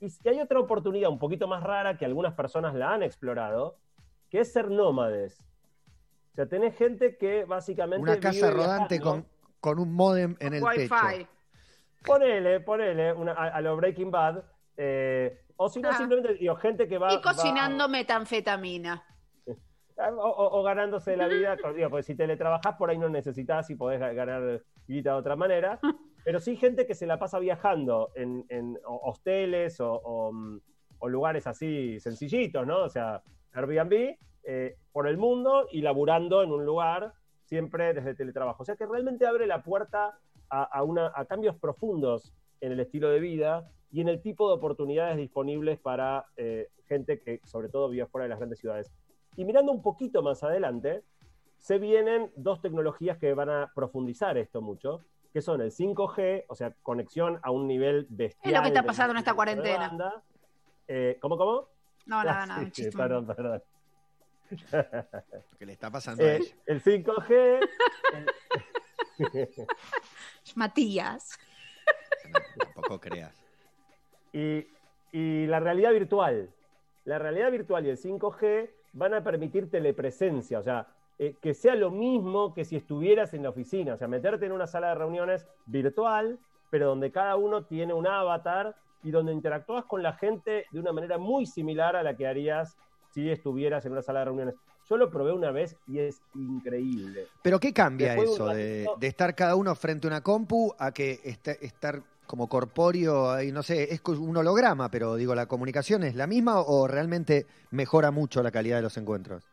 Y 0.00 0.28
hay 0.28 0.40
otra 0.40 0.58
oportunidad 0.60 1.10
un 1.10 1.18
poquito 1.18 1.46
más 1.46 1.62
rara 1.62 1.98
que 1.98 2.06
algunas 2.06 2.34
personas 2.34 2.74
la 2.74 2.94
han 2.94 3.02
explorado, 3.02 3.76
que 4.30 4.40
es 4.40 4.52
ser 4.52 4.70
nómades. 4.70 5.46
O 6.32 6.34
sea, 6.34 6.46
tenés 6.46 6.76
gente 6.76 7.16
que 7.16 7.44
básicamente. 7.44 8.02
Una 8.02 8.20
casa 8.20 8.50
rodante 8.50 9.00
con, 9.00 9.26
con, 9.60 9.78
un 9.78 9.92
modem 9.92 10.36
en 10.38 10.54
el 10.54 10.62
Wi-Fi. 10.62 10.88
techo. 10.88 11.28
Ponele, 12.04 12.60
ponele 12.60 13.12
una, 13.12 13.32
a, 13.32 13.48
a, 13.48 13.60
lo 13.60 13.76
Breaking 13.76 14.10
Bad. 14.10 14.42
Eh, 14.76 15.44
o 15.56 15.68
si 15.68 15.82
no, 15.82 15.90
ah. 15.90 15.96
simplemente 15.96 16.34
digo, 16.34 16.56
gente 16.56 16.88
que 16.88 16.96
va. 16.96 17.12
Y 17.12 17.20
cocinando 17.20 17.84
va, 17.84 17.88
metanfetamina. 17.88 19.04
O, 20.02 20.12
o, 20.14 20.58
o, 20.58 20.62
ganándose 20.62 21.14
la 21.14 21.28
vida, 21.28 21.58
digo, 21.76 21.90
porque 21.90 22.04
si 22.04 22.14
teletrabajás 22.14 22.74
por 22.76 22.88
ahí 22.88 22.96
no 22.96 23.10
necesitas 23.10 23.68
y 23.68 23.74
podés 23.74 24.00
ganar 24.00 24.62
guita 24.88 25.12
de 25.12 25.18
otra 25.18 25.36
manera. 25.36 25.78
Pero 26.24 26.40
sí 26.40 26.56
gente 26.56 26.86
que 26.86 26.94
se 26.94 27.06
la 27.06 27.18
pasa 27.18 27.38
viajando 27.38 28.10
en, 28.14 28.46
en 28.48 28.78
hosteles 28.84 29.80
o, 29.80 30.00
o, 30.98 31.08
lugares 31.08 31.46
así 31.46 31.98
sencillitos, 32.00 32.66
¿no? 32.66 32.84
O 32.84 32.88
sea, 32.88 33.22
Airbnb 33.52 34.16
eh, 34.44 34.76
por 34.92 35.06
el 35.06 35.18
mundo 35.18 35.66
y 35.70 35.82
laburando 35.82 36.42
en 36.42 36.52
un 36.52 36.64
lugar 36.64 37.12
siempre 37.44 37.92
desde 37.92 38.14
teletrabajo. 38.14 38.62
O 38.62 38.66
sea 38.66 38.76
que 38.76 38.86
realmente 38.86 39.26
abre 39.26 39.46
la 39.46 39.62
puerta 39.62 40.18
a, 40.48 40.62
a, 40.62 40.82
una, 40.82 41.12
a 41.14 41.24
cambios 41.24 41.56
profundos 41.56 42.32
en 42.60 42.72
el 42.72 42.80
estilo 42.80 43.10
de 43.10 43.20
vida 43.20 43.70
y 43.92 44.00
en 44.00 44.08
el 44.08 44.22
tipo 44.22 44.48
de 44.48 44.54
oportunidades 44.54 45.16
disponibles 45.16 45.78
para 45.78 46.26
eh, 46.36 46.68
gente 46.86 47.20
que 47.20 47.40
sobre 47.44 47.68
todo 47.68 47.88
vive 47.88 48.06
fuera 48.06 48.24
de 48.24 48.28
las 48.30 48.38
grandes 48.38 48.60
ciudades. 48.60 48.92
Y 49.36 49.44
mirando 49.44 49.72
un 49.72 49.82
poquito 49.82 50.22
más 50.22 50.42
adelante, 50.42 51.02
se 51.58 51.78
vienen 51.78 52.30
dos 52.36 52.60
tecnologías 52.60 53.18
que 53.18 53.34
van 53.34 53.50
a 53.50 53.72
profundizar 53.74 54.38
esto 54.38 54.62
mucho, 54.62 55.00
que 55.32 55.42
son 55.42 55.60
el 55.60 55.70
5G, 55.70 56.44
o 56.48 56.54
sea, 56.54 56.74
conexión 56.82 57.38
a 57.42 57.50
un 57.50 57.66
nivel 57.66 58.06
bestial. 58.08 58.54
Es 58.54 58.58
lo 58.58 58.62
que 58.62 58.68
está 58.68 58.82
pasando 58.82 59.12
en 59.12 59.18
esta 59.18 59.34
cuarentena. 59.34 60.22
Eh, 60.88 61.18
¿Cómo, 61.20 61.36
cómo? 61.36 61.68
No, 62.06 62.22
nada, 62.24 62.46
nada. 62.46 62.64
Sí, 62.72 62.84
sí, 62.84 62.90
perdón, 62.90 63.26
perdón. 63.26 63.62
¿Qué 65.58 65.66
le 65.66 65.72
está 65.72 65.90
pasando 65.90 66.24
eh, 66.24 66.30
a 66.30 66.36
ella? 66.36 66.54
El 66.66 66.82
5G. 66.82 67.68
Matías. 70.56 71.38
No, 72.28 72.64
tampoco 72.64 73.00
creas. 73.00 73.34
Y, 74.32 74.66
y, 75.12 75.46
la 75.46 75.60
realidad 75.60 75.92
virtual. 75.92 76.50
La 77.04 77.18
realidad 77.18 77.50
virtual 77.50 77.86
y 77.86 77.90
el 77.90 77.98
5G 77.98 78.70
van 78.92 79.14
a 79.14 79.22
permitir 79.22 79.70
telepresencia. 79.70 80.58
O 80.58 80.62
sea, 80.62 80.88
eh, 81.18 81.36
que 81.40 81.54
sea 81.54 81.74
lo 81.74 81.90
mismo 81.90 82.54
que 82.54 82.64
si 82.64 82.76
estuvieras 82.76 83.34
en 83.34 83.42
la 83.42 83.50
oficina, 83.50 83.94
o 83.94 83.96
sea, 83.98 84.08
meterte 84.08 84.46
en 84.46 84.52
una 84.52 84.66
sala 84.66 84.88
de 84.88 84.94
reuniones 84.94 85.46
virtual, 85.66 86.38
pero 86.70 86.86
donde 86.86 87.12
cada 87.12 87.36
uno 87.36 87.64
tiene 87.64 87.92
un 87.92 88.06
avatar 88.06 88.74
y 89.02 89.10
donde 89.10 89.32
interactúas 89.32 89.84
con 89.84 90.02
la 90.02 90.14
gente 90.14 90.66
de 90.70 90.80
una 90.80 90.92
manera 90.92 91.18
muy 91.18 91.46
similar 91.46 91.96
a 91.96 92.02
la 92.02 92.16
que 92.16 92.26
harías 92.26 92.76
si 93.10 93.28
estuvieras 93.28 93.84
en 93.86 93.92
una 93.92 94.02
sala 94.02 94.20
de 94.20 94.24
reuniones. 94.26 94.54
Yo 94.88 94.96
lo 94.96 95.10
probé 95.10 95.32
una 95.32 95.50
vez 95.50 95.76
y 95.86 96.00
es 96.00 96.20
increíble. 96.34 97.26
Pero 97.42 97.60
¿qué 97.60 97.72
cambia 97.72 98.14
eso 98.16 98.48
de, 98.48 98.86
estar 99.00 99.34
cada 99.34 99.54
uno 99.54 99.74
frente 99.74 100.06
a 100.06 100.10
una 100.10 100.20
compu 100.20 100.74
a 100.78 100.92
que 100.92 101.20
estar 101.24 102.02
como 102.26 102.48
corpóreo, 102.48 103.30
ahí 103.30 103.50
no 103.50 103.62
sé, 103.64 103.92
es 103.92 104.00
un 104.06 104.36
holograma, 104.36 104.88
pero 104.88 105.16
digo, 105.16 105.34
¿la 105.34 105.46
comunicación 105.46 106.04
es 106.04 106.14
la 106.14 106.28
misma 106.28 106.60
o 106.60 106.86
realmente 106.86 107.46
mejora 107.72 108.12
mucho 108.12 108.40
la 108.42 108.52
calidad 108.52 108.76
de 108.76 108.82
los 108.82 108.96
encuentros? 108.96 109.50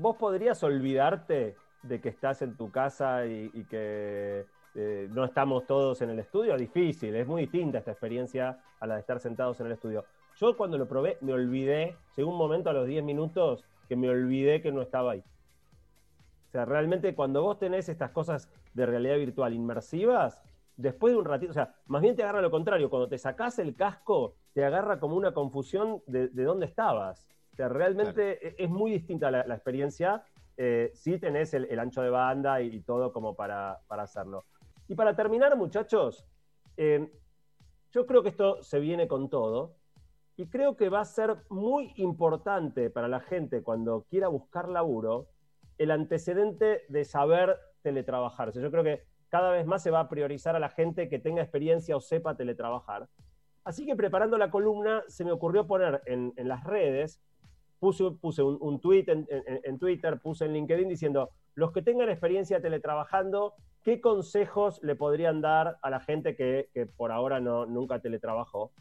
vos 0.00 0.16
podrías 0.16 0.62
olvidarte 0.62 1.56
de 1.82 2.00
que 2.00 2.08
estás 2.08 2.42
en 2.42 2.56
tu 2.56 2.70
casa 2.70 3.26
y, 3.26 3.64
que 3.68 4.46
eh, 4.74 5.08
no 5.10 5.24
estamos 5.24 5.66
todos 5.66 6.00
en 6.02 6.10
el 6.10 6.18
estudio. 6.18 6.56
Difícil, 6.56 7.14
es 7.14 7.26
muy 7.26 7.42
distinta 7.42 7.78
esta 7.78 7.92
experiencia 7.92 8.60
a 8.80 8.86
la 8.86 8.94
de 8.94 9.00
estar 9.00 9.20
sentados 9.20 9.60
en 9.60 9.66
el 9.66 9.72
estudio. 9.72 10.04
Yo 10.36 10.56
cuando 10.56 10.78
lo 10.78 10.88
probé 10.88 11.18
me 11.20 11.32
olvidé, 11.32 11.96
llegó 12.16 12.30
un 12.30 12.38
momento 12.38 12.70
a 12.70 12.72
los 12.72 12.86
10 12.86 13.04
minutos 13.04 13.64
que 13.88 13.96
me 13.96 14.08
olvidé 14.08 14.60
que 14.62 14.72
no 14.72 14.82
estaba 14.82 15.12
ahí. 15.12 15.24
O 16.48 16.50
sea, 16.52 16.64
realmente 16.64 17.14
cuando 17.14 17.42
vos 17.42 17.58
tenés 17.58 17.88
estas 17.88 18.10
cosas 18.10 18.48
de 18.74 18.86
realidad 18.86 19.16
virtual 19.16 19.54
inmersivas, 19.54 20.40
después 20.76 21.12
de 21.12 21.18
un 21.18 21.24
ratito, 21.24 21.50
o 21.50 21.54
sea, 21.54 21.74
más 21.86 22.02
bien 22.02 22.16
te 22.16 22.22
agarra 22.22 22.42
lo 22.42 22.50
contrario, 22.50 22.90
cuando 22.90 23.08
te 23.08 23.18
sacás 23.18 23.58
el 23.58 23.74
casco, 23.74 24.34
te 24.52 24.64
agarra 24.64 25.00
como 25.00 25.16
una 25.16 25.32
confusión 25.32 26.02
de 26.06 26.44
dónde 26.44 26.66
estabas 26.66 27.26
realmente 27.68 28.46
e, 28.46 28.54
es 28.58 28.70
muy 28.70 28.92
distinta 28.92 29.30
la, 29.30 29.40
experiencia 29.54 30.24
eh, 30.56 30.90
si 30.94 31.18
tenés 31.18 31.54
el, 31.54 31.78
ancho 31.78 32.02
de 32.02 32.10
banda 32.10 32.60
y, 32.60 32.80
todo 32.80 33.12
como 33.12 33.34
para, 33.34 33.80
hacerlo. 33.88 34.44
Y 34.88 34.94
para 34.94 35.14
terminar, 35.16 35.56
muchachos, 35.56 36.26
eh, 36.76 37.10
yo 37.90 38.06
creo 38.06 38.22
que 38.22 38.30
esto 38.30 38.62
se 38.62 38.80
viene 38.80 39.08
con 39.08 39.28
todo 39.28 39.76
y 40.36 40.46
creo 40.48 40.76
que 40.76 40.88
va 40.88 41.00
a 41.00 41.04
ser 41.04 41.36
muy 41.50 41.92
importante 41.96 42.90
para 42.90 43.08
la 43.08 43.20
gente 43.20 43.62
cuando 43.62 44.06
quiera 44.08 44.28
buscar 44.28 44.68
laburo 44.68 45.28
el 45.78 45.90
antecedente 45.90 46.82
de 46.88 47.04
saber 47.04 47.58
teletrabajar. 47.82 48.52
yo 48.52 48.70
creo 48.70 48.84
que 48.84 49.02
cada 49.28 49.50
vez 49.50 49.66
más 49.66 49.82
se 49.82 49.90
va 49.90 50.00
a 50.00 50.08
priorizar 50.08 50.56
a 50.56 50.58
la 50.58 50.68
gente 50.68 51.08
que 51.08 51.18
tenga 51.18 51.42
experiencia 51.42 51.96
o 51.96 52.00
sepa 52.00 52.36
teletrabajar. 52.36 53.08
Así 53.64 53.86
que 53.86 53.96
preparando 53.96 54.38
la 54.38 54.50
columna 54.50 55.02
se 55.08 55.24
me 55.24 55.32
ocurrió 55.32 55.66
poner 55.66 56.02
en 56.06 56.32
las 56.48 56.64
redes 56.64 57.22
puse, 58.20 58.42
un, 58.42 58.80
tweet 58.80 59.06
en, 59.08 59.78
Twitter, 59.78 60.20
puse 60.20 60.44
en 60.44 60.52
LinkedIn 60.52 60.88
diciendo, 60.88 61.30
los 61.56 61.72
que 61.72 61.82
tengan 61.82 62.08
experiencia 62.08 62.62
teletrabajando, 62.62 63.54
¿qué 63.82 64.00
consejos 64.00 64.80
le 64.82 64.94
podrían 64.94 65.40
dar 65.40 65.78
a 65.82 65.90
la 65.90 66.00
gente 66.00 66.36
que, 66.36 66.68
por 66.96 67.12
ahora 67.12 67.40
no, 67.40 67.66
nunca 67.66 68.00
teletrabajó? 68.00 68.72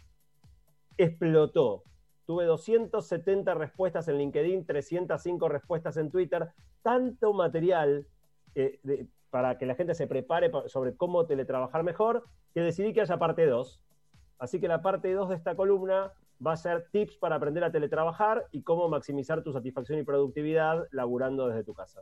Explotó. 0.98 1.84
Tuve 2.26 2.46
270 2.46 3.54
respuestas 3.56 4.08
en 4.08 4.18
LinkedIn, 4.18 4.66
305 4.66 5.50
respuestas 5.50 5.98
en 5.98 6.12
Twitter, 6.12 6.50
tanto 6.82 7.34
material 7.34 8.08
eh, 8.56 9.08
para 9.30 9.58
que 9.58 9.66
la 9.66 9.76
gente 9.76 9.96
se 9.96 10.08
prepare 10.08 10.52
sobre 10.68 10.96
cómo 10.96 11.26
teletrabajar 11.26 11.84
mejor, 11.84 12.26
que 12.54 12.62
decidí 12.62 12.94
que 12.94 13.02
haya 13.02 13.18
parte 13.18 13.46
2. 13.46 13.82
Así 14.40 14.60
que 14.60 14.68
la 14.68 14.82
parte 14.82 15.14
2 15.14 15.30
de 15.30 15.36
esta 15.36 15.56
columna 15.56 16.14
va 16.46 16.54
a 16.54 16.58
ser 16.58 16.88
tips 16.92 17.18
para 17.18 17.36
aprender 17.36 17.64
a 17.64 17.72
teletrabajar 17.72 18.48
y 18.52 18.64
cómo 18.64 18.90
maximizar 18.90 19.44
tu 19.44 19.52
satisfacción 19.54 20.00
y 20.00 20.04
productividad 20.04 20.88
laburando 20.92 21.48
desde 21.48 21.64
tu 21.64 21.74
casa. 21.74 22.02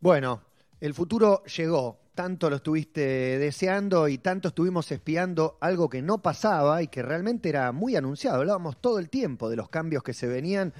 Bueno, 0.00 0.40
el 0.80 0.94
futuro 0.94 1.42
llegó, 1.44 2.00
tanto 2.14 2.50
lo 2.50 2.56
estuviste 2.56 3.00
deseando 3.38 4.08
y 4.08 4.18
tanto 4.18 4.48
estuvimos 4.48 4.90
espiando 4.92 5.56
algo 5.60 5.88
que 5.88 6.02
no 6.02 6.22
pasaba 6.22 6.82
y 6.82 6.88
que 6.88 7.02
realmente 7.02 7.48
era 7.48 7.72
muy 7.72 7.96
anunciado. 7.96 8.38
Hablábamos 8.38 8.80
todo 8.80 8.98
el 8.98 9.08
tiempo 9.08 9.48
de 9.48 9.56
los 9.56 9.68
cambios 9.68 10.02
que 10.02 10.14
se 10.14 10.26
venían. 10.26 10.72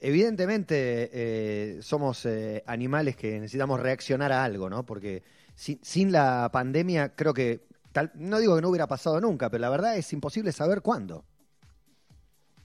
Evidentemente 0.00 1.10
eh, 1.12 1.82
somos 1.82 2.24
eh, 2.26 2.62
animales 2.66 3.16
que 3.16 3.40
necesitamos 3.40 3.80
reaccionar 3.80 4.32
a 4.32 4.44
algo, 4.44 4.70
¿no? 4.70 4.86
Porque 4.86 5.22
sin, 5.54 6.12
la 6.12 6.50
pandemia 6.52 7.14
creo 7.14 7.34
que, 7.34 7.66
tal, 7.92 8.12
no 8.14 8.38
digo 8.38 8.54
que 8.54 8.62
no 8.62 8.68
hubiera 8.68 8.86
pasado 8.86 9.20
nunca, 9.20 9.50
pero 9.50 9.60
la 9.62 9.70
verdad 9.70 9.96
es 9.96 10.12
imposible 10.12 10.52
saber 10.52 10.82
cuándo. 10.82 11.24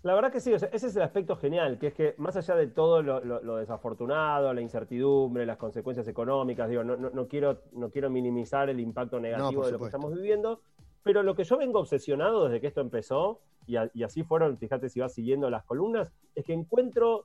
La 0.04 0.14
verdad 0.16 0.34
que 0.34 0.42
sí, 0.42 0.52
ese 0.52 0.68
es 0.74 0.96
el 0.98 1.02
aspecto 1.02 1.38
genial, 1.38 1.80
que 1.80 1.88
es 1.88 1.94
que 1.94 2.14
más 2.18 2.36
allá 2.36 2.56
de 2.56 2.68
todo 2.68 3.02
lo, 3.02 3.56
desafortunado, 3.56 4.54
la 4.54 4.60
incertidumbre, 4.60 5.46
las 5.46 5.56
consecuencias 5.56 6.06
económicas, 6.10 6.70
digo, 6.70 6.84
no, 6.84 7.28
quiero, 7.30 7.62
no 7.72 7.90
quiero 7.90 8.10
minimizar 8.10 8.70
el 8.70 8.82
impacto 8.82 9.22
negativo 9.22 9.66
de 9.66 9.72
lo 9.72 9.80
que 9.80 9.86
estamos 9.86 10.14
viviendo, 10.14 10.60
pero 11.04 11.24
lo 11.24 11.36
que 11.36 11.46
yo 11.46 11.58
vengo 11.58 11.80
obsesionado 11.80 12.46
desde 12.46 12.60
que 12.60 12.68
esto 12.68 12.82
empezó, 12.82 13.40
y, 13.66 13.78
así 14.04 14.24
fueron, 14.24 14.58
fíjate 14.58 14.90
si 14.90 15.00
vas 15.00 15.14
siguiendo 15.14 15.50
las 15.50 15.64
columnas, 15.64 16.12
es 16.36 16.44
que 16.44 16.52
encuentro 16.52 17.24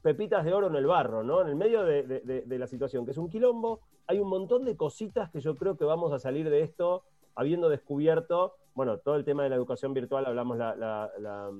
pepitas 0.00 0.44
de 0.44 0.54
oro 0.54 0.68
en 0.68 0.76
el 0.76 0.86
barro, 0.86 1.24
¿no? 1.24 1.42
En 1.42 1.48
el 1.48 1.56
medio 1.56 1.82
de, 1.82 2.44
la 2.46 2.68
situación, 2.68 3.04
que 3.04 3.10
es 3.10 3.18
un 3.18 3.28
quilombo, 3.28 3.80
hay 4.06 4.20
un 4.20 4.28
montón 4.28 4.64
de 4.64 4.76
cositas 4.76 5.28
que 5.32 5.40
yo 5.40 5.56
creo 5.56 5.76
que 5.76 5.84
vamos 5.84 6.12
a 6.12 6.20
salir 6.20 6.48
de 6.50 6.62
esto 6.62 7.02
habiendo 7.34 7.68
descubierto, 7.68 8.54
bueno, 8.76 8.98
todo 8.98 9.16
el 9.16 9.24
tema 9.24 9.42
de 9.42 9.48
la 9.48 9.56
educación 9.56 9.92
virtual, 9.92 10.24
hablamos 10.24 10.56
la 10.56 10.76
la 10.76 11.50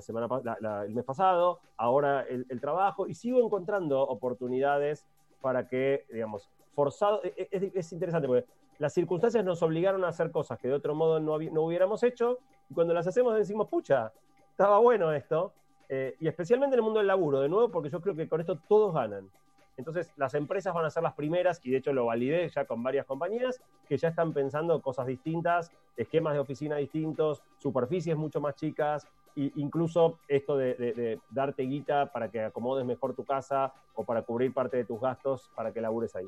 semana, 0.00 0.28
el 0.84 0.94
mes 0.94 1.04
pasado, 1.04 1.60
ahora 1.76 2.22
el, 2.22 2.60
trabajo, 2.60 3.06
y 3.06 3.14
sigo 3.14 3.44
encontrando 3.44 4.00
oportunidades 4.02 5.06
para 5.40 5.68
que, 5.68 6.06
digamos, 6.10 6.48
forzado, 6.74 7.22
e, 7.24 7.48
e, 7.50 7.72
es, 7.74 7.92
interesante 7.92 8.26
porque 8.26 8.46
las 8.78 8.94
circunstancias 8.94 9.44
nos 9.44 9.62
obligaron 9.62 10.04
a 10.04 10.08
hacer 10.08 10.30
cosas 10.30 10.58
que 10.58 10.68
de 10.68 10.74
otro 10.74 10.94
modo 10.94 11.20
no, 11.20 11.38
no 11.38 11.62
hubiéramos 11.62 12.02
hecho, 12.02 12.38
y 12.70 12.74
cuando 12.74 12.94
las 12.94 13.06
hacemos 13.06 13.36
decimos, 13.36 13.68
pucha, 13.68 14.12
estaba 14.50 14.78
bueno 14.78 15.12
esto, 15.12 15.52
eh, 15.88 16.16
y 16.20 16.28
especialmente 16.28 16.74
en 16.74 16.78
el 16.78 16.84
mundo 16.84 17.00
del 17.00 17.06
laburo, 17.06 17.40
de 17.40 17.48
nuevo, 17.48 17.70
porque 17.70 17.90
yo 17.90 18.00
creo 18.00 18.14
que 18.14 18.28
con 18.28 18.40
esto 18.40 18.58
todos 18.66 18.94
ganan. 18.94 19.28
Entonces, 19.76 20.12
las 20.16 20.34
empresas 20.34 20.74
van 20.74 20.84
a 20.84 20.90
ser 20.90 21.02
las 21.02 21.14
primeras, 21.14 21.60
y 21.64 21.70
de 21.70 21.78
hecho 21.78 21.92
lo 21.92 22.06
validé 22.06 22.48
ya 22.48 22.64
con 22.64 22.82
varias 22.82 23.06
compañías, 23.06 23.60
que 23.88 23.96
ya 23.96 24.08
están 24.08 24.32
pensando 24.32 24.80
cosas 24.80 25.06
distintas, 25.06 25.70
esquemas 25.96 26.34
de 26.34 26.40
oficina 26.40 26.76
distintos, 26.76 27.42
superficies 27.58 28.16
mucho 28.16 28.40
más 28.40 28.54
chicas, 28.54 29.06
incluso 29.34 30.18
esto 30.28 30.56
de, 30.56 31.18
darte 31.30 31.62
guita 31.62 32.12
para 32.12 32.30
que 32.30 32.44
acomodes 32.44 32.84
mejor 32.84 33.14
tu 33.14 33.24
casa 33.24 33.72
o 33.94 34.04
para 34.04 34.22
cubrir 34.22 34.52
parte 34.52 34.76
de 34.76 34.84
tus 34.84 35.00
gastos 35.00 35.50
para 35.54 35.72
que 35.72 35.80
labures 35.80 36.14
ahí. 36.16 36.26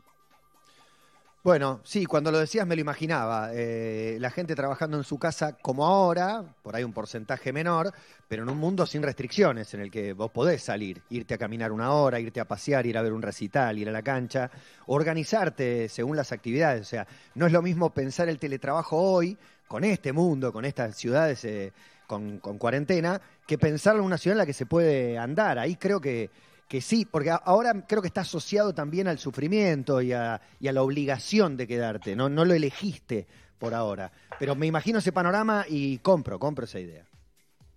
Bueno, 1.45 1.81
sí, 1.85 2.07
cuando 2.07 2.33
lo 2.33 2.39
decías 2.39 2.67
me 2.67 2.75
lo 2.75 2.81
imaginaba. 2.81 3.51
Eh, 3.53 4.17
la 4.19 4.31
gente 4.31 4.55
trabajando 4.55 4.97
en 4.97 5.05
su 5.05 5.19
casa 5.19 5.59
como 5.61 5.85
ahora, 5.87 6.43
por 6.63 6.75
ahí 6.75 6.83
un 6.85 6.95
porcentaje 6.95 7.53
menor, 7.53 7.93
pero 8.27 8.45
en 8.45 8.49
un 8.49 8.57
mundo 8.57 8.87
sin 8.87 9.03
restricciones, 9.03 9.75
en 9.75 9.81
el 9.81 9.91
que 9.91 10.15
vos 10.15 10.31
podés 10.31 10.63
salir, 10.63 11.03
irte 11.11 11.35
a 11.35 11.39
caminar 11.39 11.71
una 11.71 11.93
hora, 11.93 12.19
irte 12.19 12.41
a 12.41 12.49
pasear, 12.49 12.87
ir 12.87 12.97
a 12.97 13.03
ver 13.03 13.13
un 13.13 13.21
recital, 13.21 13.77
ir 13.77 13.91
a 13.91 13.93
la 13.93 14.01
cancha, 14.01 14.51
organizarte 14.87 15.91
según 15.91 16.17
las 16.17 16.33
actividades. 16.33 16.81
O 16.81 16.85
sea, 16.85 17.07
no 17.35 17.47
es 17.47 17.53
lo 17.53 17.61
mismo 17.61 17.91
pensar 17.91 18.31
el 18.31 18.39
teletrabajo 18.39 18.97
hoy, 18.97 19.37
con 19.69 19.85
este 19.85 20.15
mundo, 20.15 20.51
con 20.51 20.65
estas 20.65 20.97
ciudades 20.97 21.45
eh, 21.45 21.73
con, 22.07 22.39
cuarentena, 22.39 23.21
que 23.47 23.59
pensarlo 23.59 24.01
en 24.01 24.07
una 24.07 24.19
ciudad 24.19 24.35
en 24.35 24.39
la 24.39 24.47
que 24.47 24.53
se 24.53 24.67
puede 24.67 25.19
andar. 25.19 25.59
Ahí 25.59 25.77
creo 25.77 26.01
que 26.01 26.31
que 26.69 26.81
sí, 26.81 27.05
porque 27.05 27.31
ahora 27.31 27.85
creo 27.87 28.01
que 28.01 28.09
está 28.09 28.23
asociado 28.23 28.75
también 28.75 29.07
al 29.07 29.19
sufrimiento 29.19 30.01
y 30.01 30.13
a, 30.13 30.41
la 30.61 30.83
obligación 30.83 31.57
de 31.57 31.67
quedarte, 31.67 32.17
¿no? 32.17 32.29
no 32.29 32.45
lo 32.45 32.55
elegiste 32.55 33.27
por 33.59 33.75
ahora. 33.75 34.11
Pero 34.39 34.55
me 34.55 34.67
imagino 34.67 34.99
ese 34.99 35.13
panorama 35.13 35.65
y 35.69 35.99
compro, 35.99 36.39
compro 36.39 36.65
esa 36.65 36.81
idea. 36.81 37.05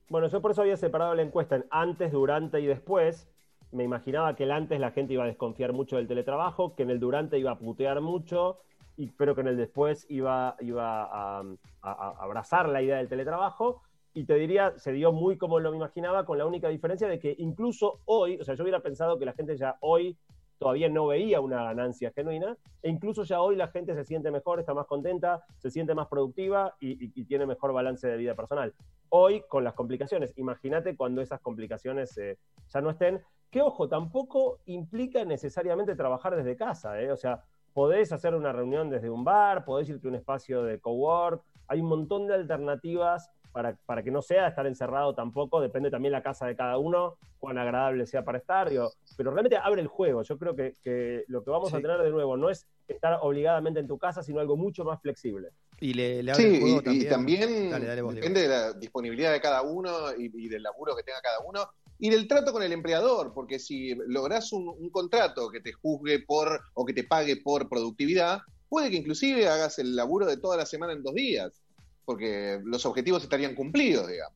Bueno, 0.09 0.27
yo 0.29 0.41
por 0.41 0.51
eso 0.51 0.61
había 0.61 0.77
separado 0.77 1.13
la 1.15 1.21
encuesta 1.21 1.57
en 1.57 1.65
antes, 1.69 2.11
durante 2.11 2.61
y 2.61 2.65
después. 2.65 3.27
Me 3.71 3.83
imaginaba 3.83 4.35
que 4.35 4.45
el 4.45 4.51
antes 4.51 4.79
la 4.79 4.91
gente 4.91 5.13
iba 5.13 5.25
a 5.25 5.27
desconfiar 5.27 5.73
mucho 5.73 5.97
del 5.97 6.07
teletrabajo, 6.07 6.73
que 6.75 6.83
en 6.83 6.89
el 6.89 6.99
durante 6.99 7.37
iba 7.37 7.51
a 7.51 7.59
putear 7.59 7.99
mucho, 7.99 8.59
y, 8.95 9.07
pero 9.07 9.35
que 9.35 9.41
en 9.41 9.47
el 9.47 9.57
después 9.57 10.05
iba, 10.09 10.55
iba 10.61 11.03
a 11.03 11.43
abrazar 11.81 12.69
la 12.69 12.81
idea 12.81 12.97
del 12.97 13.09
teletrabajo 13.09 13.81
y 14.17 14.23
te 14.23 14.33
diría, 14.33 14.73
se 14.77 14.93
dio 14.93 15.11
muy 15.11 15.37
como 15.37 15.59
lo 15.59 15.75
imaginaba, 15.75 16.25
con 16.25 16.39
la 16.39 16.47
única 16.47 16.69
diferencia 16.69 17.07
de 17.07 17.19
que 17.19 17.35
incluso 17.37 17.99
hoy, 18.05 18.39
o 18.41 18.43
sea, 18.43 18.55
yo 18.55 18.63
hubiera 18.63 18.79
pensado 18.79 19.19
que 19.19 19.25
la 19.25 19.33
gente 19.33 19.55
ya 19.55 19.77
hoy 19.81 20.17
todavía 20.57 20.89
no 20.89 21.05
veía 21.05 21.39
una 21.39 21.63
ganancia 21.65 22.11
genuina, 22.15 22.57
e 22.81 22.89
incluso 22.89 23.25
ya 23.25 23.41
hoy 23.41 23.55
la 23.55 23.67
gente 23.67 23.93
se 23.93 24.03
siente 24.03 24.31
mejor, 24.31 24.59
está 24.59 24.73
más 24.73 24.87
contenta, 24.87 25.43
se 25.59 25.69
siente 25.69 25.93
más 25.93 26.07
productiva 26.07 26.75
y, 26.79 27.23
tiene 27.25 27.45
mejor 27.45 27.73
balance 27.73 28.07
de 28.07 28.17
vida 28.17 28.33
personal. 28.33 28.73
Hoy, 29.09 29.43
con 29.47 29.63
las 29.63 29.75
complicaciones, 29.75 30.33
imagínate 30.35 30.95
cuando 30.95 31.21
esas 31.21 31.39
complicaciones 31.39 32.17
eh, 32.17 32.39
ya 32.69 32.81
no 32.81 32.89
estén, 32.89 33.21
que 33.51 33.61
ojo, 33.61 33.87
tampoco 33.87 34.61
implica 34.65 35.25
necesariamente 35.25 35.95
trabajar 35.95 36.35
desde 36.35 36.55
casa, 36.55 36.99
¿eh? 36.99 37.11
o 37.11 37.17
sea, 37.17 37.43
podés 37.71 38.11
hacer 38.11 38.33
una 38.33 38.51
reunión 38.51 38.89
desde 38.89 39.11
un 39.11 39.23
bar, 39.23 39.63
podés 39.63 39.89
irte 39.89 40.07
a 40.07 40.09
un 40.09 40.15
espacio 40.15 40.63
de 40.63 40.79
cowork, 40.79 41.43
hay 41.67 41.81
un 41.81 41.87
montón 41.87 42.27
de 42.27 42.33
alternativas 42.33 43.29
para, 43.57 43.75
para, 43.87 44.03
que 44.03 44.11
no 44.11 44.21
sea 44.21 44.47
estar 44.47 44.67
encerrado 44.67 45.15
tampoco, 45.15 45.59
depende 45.59 45.89
también 45.89 46.11
la 46.11 46.21
casa 46.21 46.45
de 46.45 46.55
cada 46.55 46.77
uno, 46.77 47.17
cuán 47.39 47.57
agradable 47.57 48.05
sea 48.05 48.23
para 48.23 48.37
estar, 48.37 48.69
pero 48.69 49.31
realmente 49.31 49.57
abre 49.57 49.81
el 49.81 49.87
juego. 49.87 50.21
Yo 50.21 50.37
creo 50.37 50.55
que, 50.55 51.23
lo 51.27 51.43
que 51.43 51.49
vamos 51.49 51.73
a 51.73 51.81
tener 51.81 51.97
de 51.97 52.11
nuevo 52.11 52.37
no 52.37 52.51
es 52.51 52.67
estar 52.87 53.17
obligadamente 53.19 53.79
en 53.79 53.87
tu 53.87 53.97
casa, 53.97 54.21
sino 54.21 54.41
algo 54.41 54.57
mucho 54.57 54.83
más 54.83 55.01
flexible. 55.01 55.49
Y 55.79 55.95
le, 55.95 56.19
abre 56.31 56.55
el 56.55 56.61
juego 56.61 56.81
y, 56.91 57.05
también, 57.05 57.71
depende 58.13 58.43
de 58.43 58.47
la 58.47 58.73
disponibilidad 58.73 59.31
de 59.31 59.41
cada 59.41 59.63
uno 59.63 60.13
y, 60.15 60.47
del 60.47 60.61
laburo 60.61 60.95
que 60.95 61.01
tenga 61.01 61.19
cada 61.21 61.39
uno 61.39 61.67
y 61.97 62.11
del 62.11 62.27
trato 62.27 62.53
con 62.53 62.61
el 62.61 62.71
empleador, 62.71 63.33
porque 63.33 63.57
si 63.57 63.95
lográs 64.05 64.53
un, 64.53 64.67
un, 64.69 64.91
contrato 64.91 65.49
que 65.49 65.61
te 65.61 65.73
juzgue 65.73 66.19
por 66.19 66.61
o 66.75 66.85
que 66.85 66.93
te 66.93 67.03
pague 67.03 67.37
por 67.37 67.67
productividad, 67.67 68.41
puede 68.69 68.91
que 68.91 68.97
inclusive 68.97 69.47
hagas 69.47 69.79
el 69.79 69.95
laburo 69.95 70.27
de 70.27 70.37
toda 70.37 70.57
la 70.57 70.67
semana 70.67 70.93
en 70.93 71.01
dos 71.01 71.15
días 71.15 71.59
porque 72.07 72.61
los 72.63 72.85
objetivos 72.85 73.21
estarían 73.21 73.53
cumplidos, 73.53 74.07
digamos. 74.07 74.33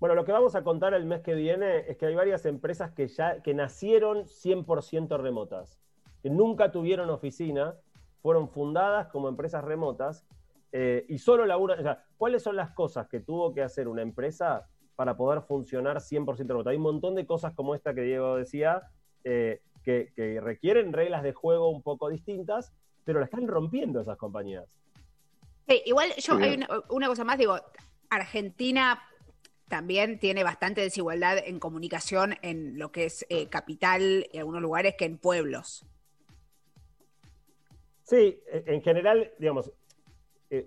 Bueno, 0.00 0.16
lo 0.16 0.24
que 0.24 0.32
vamos 0.32 0.56
a 0.56 0.64
contar 0.64 0.92
el 0.92 1.04
mes 1.04 1.20
que 1.20 1.34
viene 1.34 1.84
es 1.88 1.96
que 1.96 2.06
hay 2.06 2.16
varias 2.16 2.44
empresas 2.46 2.90
que 2.90 3.06
ya 3.06 3.40
que 3.42 3.54
nacieron 3.54 4.24
100% 4.24 5.16
remotas, 5.20 5.78
que 6.20 6.30
nunca 6.30 6.72
tuvieron 6.72 7.08
oficina, 7.10 7.76
fueron 8.22 8.48
fundadas 8.48 9.06
como 9.06 9.28
empresas 9.28 9.62
remotas 9.62 10.26
eh, 10.72 11.06
y 11.08 11.18
solo 11.18 11.46
laburan. 11.46 11.78
O 11.78 11.82
sea, 11.82 12.04
¿cuáles 12.18 12.42
son 12.42 12.56
las 12.56 12.72
cosas 12.72 13.06
que 13.06 13.20
tuvo 13.20 13.54
que 13.54 13.62
hacer 13.62 13.86
una 13.86 14.02
empresa 14.02 14.66
para 14.96 15.16
poder 15.16 15.42
funcionar 15.42 15.98
100% 15.98 16.48
remota? 16.48 16.70
Hay 16.70 16.76
un 16.76 16.82
montón 16.82 17.14
de 17.14 17.24
cosas 17.24 17.54
como 17.54 17.76
esta 17.76 17.94
que 17.94 18.02
Diego 18.02 18.34
decía 18.34 18.82
eh, 19.22 19.60
que, 19.84 20.12
que 20.16 20.40
requieren 20.40 20.92
reglas 20.92 21.22
de 21.22 21.34
juego 21.34 21.68
un 21.68 21.82
poco 21.82 22.08
distintas, 22.08 22.72
pero 23.04 23.20
la 23.20 23.26
están 23.26 23.46
rompiendo 23.46 24.00
esas 24.00 24.16
compañías 24.16 24.66
igual 25.84 26.12
yo 26.16 26.36
hay 26.36 26.60
una, 26.88 27.06
cosa 27.08 27.24
más, 27.24 27.38
digo, 27.38 27.58
Argentina 28.08 29.02
también 29.68 30.18
tiene 30.18 30.42
bastante 30.42 30.80
desigualdad 30.80 31.38
en 31.38 31.60
comunicación 31.60 32.34
en 32.42 32.78
lo 32.78 32.90
que 32.90 33.04
es 33.04 33.24
eh, 33.28 33.48
capital 33.48 34.26
en 34.32 34.40
algunos 34.40 34.62
lugares 34.62 34.96
que 34.96 35.04
en 35.04 35.18
pueblos. 35.18 35.86
Sí, 38.02 38.40
en 38.50 38.82
general, 38.82 39.30
digamos, 39.38 39.70
eh, 40.50 40.66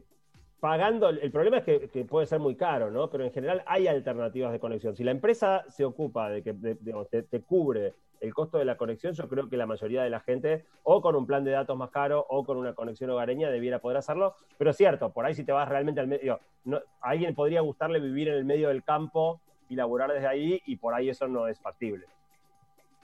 pagando, 0.61 1.09
el 1.09 1.29
problema 1.29 1.57
es 1.57 1.65
que, 1.65 2.05
puede 2.05 2.25
ser 2.25 2.39
muy 2.39 2.55
caro, 2.55 2.89
¿no? 2.89 3.09
Pero 3.09 3.25
en 3.25 3.33
general 3.33 3.61
hay 3.65 3.87
alternativas 3.87 4.53
de 4.53 4.61
conexión. 4.61 4.95
Si 4.95 5.03
la 5.03 5.11
empresa 5.11 5.65
se 5.67 5.83
ocupa 5.83 6.29
de 6.29 6.41
que 6.41 6.53
te, 6.53 7.41
cubre 7.41 7.95
el 8.23 8.33
costo 8.33 8.57
de 8.57 8.63
la 8.63 8.77
conexión, 8.77 9.13
yo 9.13 9.27
creo 9.27 9.49
que 9.49 9.57
la 9.57 9.65
mayoría 9.65 10.01
de 10.01 10.09
la 10.09 10.21
gente, 10.21 10.63
o 10.83 11.01
con 11.01 11.13
un 11.17 11.27
plan 11.27 11.43
de 11.43 11.51
datos 11.51 11.77
más 11.77 11.89
caro, 11.89 12.25
o 12.29 12.45
con 12.45 12.55
una 12.55 12.73
conexión 12.73 13.09
hogareña, 13.09 13.49
debiera 13.49 13.79
poder 13.79 13.97
hacerlo. 13.97 14.35
Pero 14.57 14.71
es 14.71 14.77
cierto, 14.77 15.11
por 15.11 15.25
ahí 15.25 15.35
si 15.35 15.43
te 15.43 15.51
vas 15.51 15.67
realmente 15.67 15.99
al 15.99 16.07
medio, 16.07 16.39
a 16.71 16.81
alguien 17.01 17.35
podría 17.35 17.59
gustarle 17.59 17.99
vivir 17.99 18.29
en 18.29 18.35
el 18.35 18.45
medio 18.45 18.69
del 18.69 18.81
campo 18.81 19.41
y 19.67 19.75
laburar 19.75 20.13
desde 20.13 20.27
ahí, 20.27 20.61
y 20.65 20.77
por 20.77 20.93
ahí 20.93 21.09
eso 21.09 21.27
no 21.27 21.49
es 21.49 21.59
factible. 21.59 22.05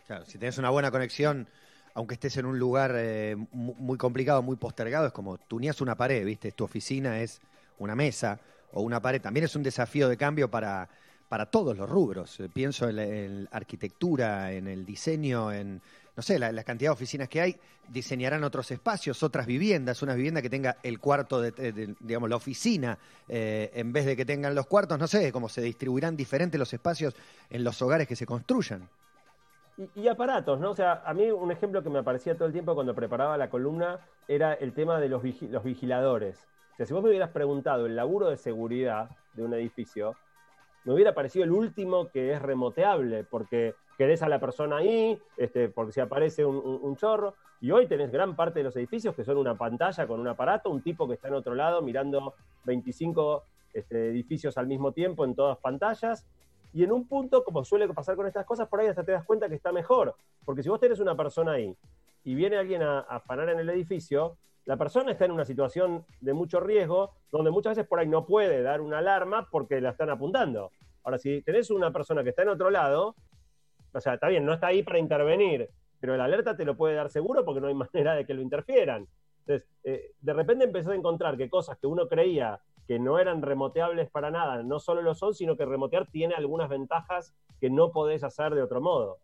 Claro, 0.07 0.23
si 0.23 0.37
tienes 0.37 0.57
una 0.57 0.69
buena 0.69 0.89
conexión, 0.89 1.49
aunque 1.95 2.13
estés 2.13 2.37
en 2.37 2.45
un 2.45 2.57
lugar 2.57 2.93
eh, 2.95 3.35
muy 3.51 3.97
complicado, 3.97 4.41
muy 4.41 4.55
postergado, 4.55 5.07
es 5.07 5.11
como 5.11 5.37
tunías 5.37 5.81
una 5.81 5.95
pared, 5.95 6.25
¿viste? 6.25 6.53
Tu 6.53 6.63
oficina 6.63 7.19
es 7.19 7.41
una 7.77 7.93
mesa 7.93 8.39
o 8.71 8.81
una 8.81 9.01
pared. 9.01 9.21
También 9.21 9.43
es 9.43 9.55
un 9.57 9.63
desafío 9.63 10.07
de 10.07 10.15
cambio 10.15 10.49
para 10.49 10.87
para 11.29 11.45
todos 11.45 11.77
los 11.77 11.87
rubros. 11.87 12.39
Eh, 12.39 12.49
pienso 12.51 12.89
en, 12.89 13.43
la 13.45 13.49
arquitectura, 13.51 14.51
en 14.51 14.67
el 14.67 14.85
diseño, 14.85 15.51
en, 15.51 15.81
no 16.15 16.23
sé, 16.23 16.39
la, 16.39 16.51
cantidad 16.63 16.89
de 16.89 16.93
oficinas 16.93 17.29
que 17.29 17.39
hay, 17.39 17.55
diseñarán 17.87 18.43
otros 18.43 18.69
espacios, 18.71 19.23
otras 19.23 19.45
viviendas, 19.45 20.01
una 20.01 20.15
vivienda 20.15 20.41
que 20.41 20.49
tenga 20.49 20.77
el 20.83 20.99
cuarto, 20.99 21.39
de, 21.39 21.95
digamos, 21.99 22.29
la 22.29 22.35
oficina, 22.35 22.97
eh, 23.27 23.71
en 23.73 23.93
vez 23.93 24.05
de 24.05 24.17
que 24.17 24.25
tengan 24.25 24.53
los 24.55 24.65
cuartos, 24.65 24.99
no 24.99 25.07
sé, 25.07 25.31
cómo 25.31 25.47
se 25.47 25.61
distribuirán 25.61 26.17
diferentes 26.17 26.59
los 26.59 26.73
espacios 26.73 27.15
en 27.49 27.63
los 27.63 27.81
hogares 27.81 28.07
que 28.07 28.15
se 28.15 28.25
construyan. 28.25 28.89
Y, 29.95 30.09
aparatos, 30.09 30.59
¿no? 30.59 30.71
O 30.71 30.75
sea, 30.75 31.03
a 31.05 31.13
mí 31.13 31.31
un 31.31 31.51
ejemplo 31.53 31.81
que 31.81 31.89
me 31.89 31.99
aparecía 31.99 32.35
todo 32.35 32.47
el 32.47 32.51
tiempo 32.51 32.75
cuando 32.75 32.93
preparaba 32.93 33.37
la 33.37 33.49
columna 33.49 33.99
era 34.27 34.53
el 34.53 34.73
tema 34.73 34.99
de 34.99 35.07
los, 35.07 35.23
los 35.43 35.63
vigiladores. 35.63 36.37
O 36.73 36.75
sea, 36.75 36.85
si 36.85 36.93
vos 36.93 37.01
me 37.01 37.09
hubieras 37.09 37.29
preguntado 37.29 37.85
el 37.85 37.95
laburo 37.95 38.29
de 38.29 38.35
seguridad 38.35 39.09
de 39.35 39.43
un 39.43 39.53
edificio, 39.53 40.17
me 40.85 40.93
hubiera 40.93 41.13
parecido 41.13 41.45
el 41.45 41.51
último 41.51 42.09
que 42.09 42.33
es 42.33 42.41
remoteable, 42.41 43.23
porque 43.23 43.75
querés 43.97 44.21
a 44.21 44.29
la 44.29 44.39
persona 44.39 44.77
ahí, 44.77 45.19
este, 45.37 45.69
porque 45.69 45.91
si 45.91 45.99
aparece 45.99 46.45
un, 46.45 46.95
chorro, 46.95 47.35
y 47.61 47.71
hoy 47.71 47.87
tenés 47.87 48.11
gran 48.11 48.35
parte 48.35 48.59
de 48.59 48.63
los 48.63 48.75
edificios 48.77 49.13
que 49.13 49.25
son 49.25 49.37
una 49.37 49.55
pantalla 49.55 50.07
con 50.07 50.19
un 50.19 50.27
aparato, 50.27 50.69
un 50.69 50.81
tipo 50.81 51.07
que 51.07 51.15
está 51.15 51.27
en 51.27 51.33
otro 51.33 51.53
lado 51.53 51.81
mirando 51.81 52.33
25 52.63 53.43
este, 53.73 54.09
edificios 54.09 54.57
al 54.57 54.67
mismo 54.67 54.93
tiempo 54.93 55.25
en 55.25 55.35
todas 55.35 55.57
pantallas, 55.57 56.25
y 56.71 56.83
en 56.83 56.91
un 56.91 57.07
punto, 57.07 57.43
como 57.43 57.65
suele 57.65 57.87
pasar 57.89 58.15
con 58.15 58.27
estas 58.27 58.45
cosas, 58.45 58.67
por 58.67 58.79
ahí 58.79 58.87
hasta 58.87 59.03
te 59.03 59.11
das 59.11 59.25
cuenta 59.25 59.49
que 59.49 59.55
está 59.55 59.71
mejor, 59.71 60.15
porque 60.45 60.63
si 60.63 60.69
vos 60.69 60.79
tenés 60.79 60.99
una 60.99 61.15
persona 61.15 61.53
ahí 61.53 61.75
y 62.23 62.35
viene 62.35 62.57
alguien 62.57 62.83
a, 62.83 62.99
afanar 62.99 63.49
en 63.49 63.59
el 63.59 63.69
edificio, 63.69 64.37
la 64.69 64.77
persona 64.77 65.11
está 65.11 65.25
en 65.25 65.31
una 65.31 65.45
situación 65.45 66.05
de 66.21 66.31
mucho 66.31 66.59
riesgo, 66.59 67.15
donde 67.31 67.49
muchas 67.49 67.75
veces 67.75 67.89
por 67.89 67.97
ahí 67.97 68.07
no 68.07 68.27
puede 68.27 68.61
dar 68.61 68.81
una 68.81 68.99
alarma 68.99 69.47
porque 69.49 69.81
la 69.81 69.89
están 69.89 70.11
apuntando. 70.11 70.69
Ahora, 71.03 71.17
si 71.17 71.41
tenés 71.41 71.71
una 71.71 71.91
persona 71.91 72.23
que 72.23 72.29
está 72.29 72.43
en 72.43 72.49
otro 72.49 72.69
lado, 72.69 73.15
o 73.91 73.99
sea, 73.99 74.13
está 74.13 74.27
bien, 74.27 74.45
no 74.45 74.53
está 74.53 74.67
ahí 74.67 74.83
para 74.83 74.99
intervenir, 74.99 75.71
pero 75.99 76.15
la 76.15 76.25
alerta 76.25 76.55
te 76.55 76.65
lo 76.65 76.77
puede 76.77 76.93
dar 76.93 77.09
seguro 77.09 77.43
porque 77.43 77.61
no 77.61 77.65
hay 77.65 77.73
manera 77.93 78.13
de 78.13 78.27
que 78.27 78.35
lo 78.35 78.43
interfieran. 78.43 79.07
Entonces, 79.39 79.67
eh, 79.85 80.11
de 80.21 80.33
repente 80.33 80.65
empezó 80.65 80.91
a 80.91 80.95
encontrar 80.95 81.35
que 81.35 81.49
cosas 81.49 81.75
que 81.79 81.87
uno 81.87 82.07
creía 82.07 82.61
que 82.87 82.99
no 82.99 83.17
eran 83.17 83.41
remoteables 83.41 84.11
para 84.11 84.29
nada, 84.29 84.61
no 84.61 84.77
solo 84.77 85.01
lo 85.01 85.15
son, 85.15 85.33
sino 85.33 85.57
que 85.57 85.65
remotear 85.65 86.05
tiene 86.11 86.35
algunas 86.35 86.69
ventajas 86.69 87.33
que 87.59 87.71
no 87.71 87.91
podés 87.91 88.23
hacer 88.23 88.53
de 88.53 88.61
otro 88.61 88.81
modo. 88.81 89.17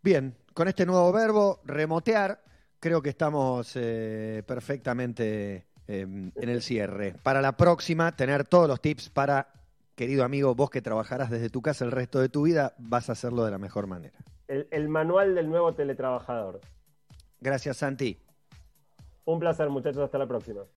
Bien, 0.00 0.34
con 0.54 0.68
este 0.68 0.86
nuevo 0.86 1.12
verbo, 1.12 1.60
remotear, 1.64 2.40
creo 2.84 3.00
que 3.00 3.08
estamos 3.08 3.72
eh, 3.76 4.42
perfectamente 4.46 5.64
em, 5.86 6.30
en 6.36 6.48
el 6.50 6.60
cierre. 6.60 7.14
Para 7.22 7.40
la 7.40 7.56
próxima, 7.56 8.14
tener 8.14 8.44
todos 8.44 8.68
los 8.68 8.78
tips 8.82 9.08
para, 9.08 9.48
querido 9.94 10.22
amigo, 10.22 10.54
vos 10.54 10.68
que 10.68 10.82
trabajarás 10.82 11.30
desde 11.30 11.48
tu 11.48 11.62
casa 11.62 11.86
el 11.86 11.92
resto 11.92 12.20
de 12.20 12.28
tu 12.28 12.42
vida, 12.42 12.74
vas 12.76 13.08
a 13.08 13.12
hacerlo 13.12 13.42
de 13.46 13.52
la 13.52 13.56
mejor 13.56 13.86
manera. 13.86 14.18
El, 14.48 14.90
manual 14.90 15.34
del 15.34 15.48
nuevo 15.48 15.72
teletrabajador. 15.72 16.60
Gracias, 17.40 17.78
Santi. 17.78 18.18
Un 19.24 19.40
placer, 19.40 19.70
muchachos. 19.70 20.02
Hasta 20.02 20.18
la 20.18 20.26
próxima. 20.26 20.64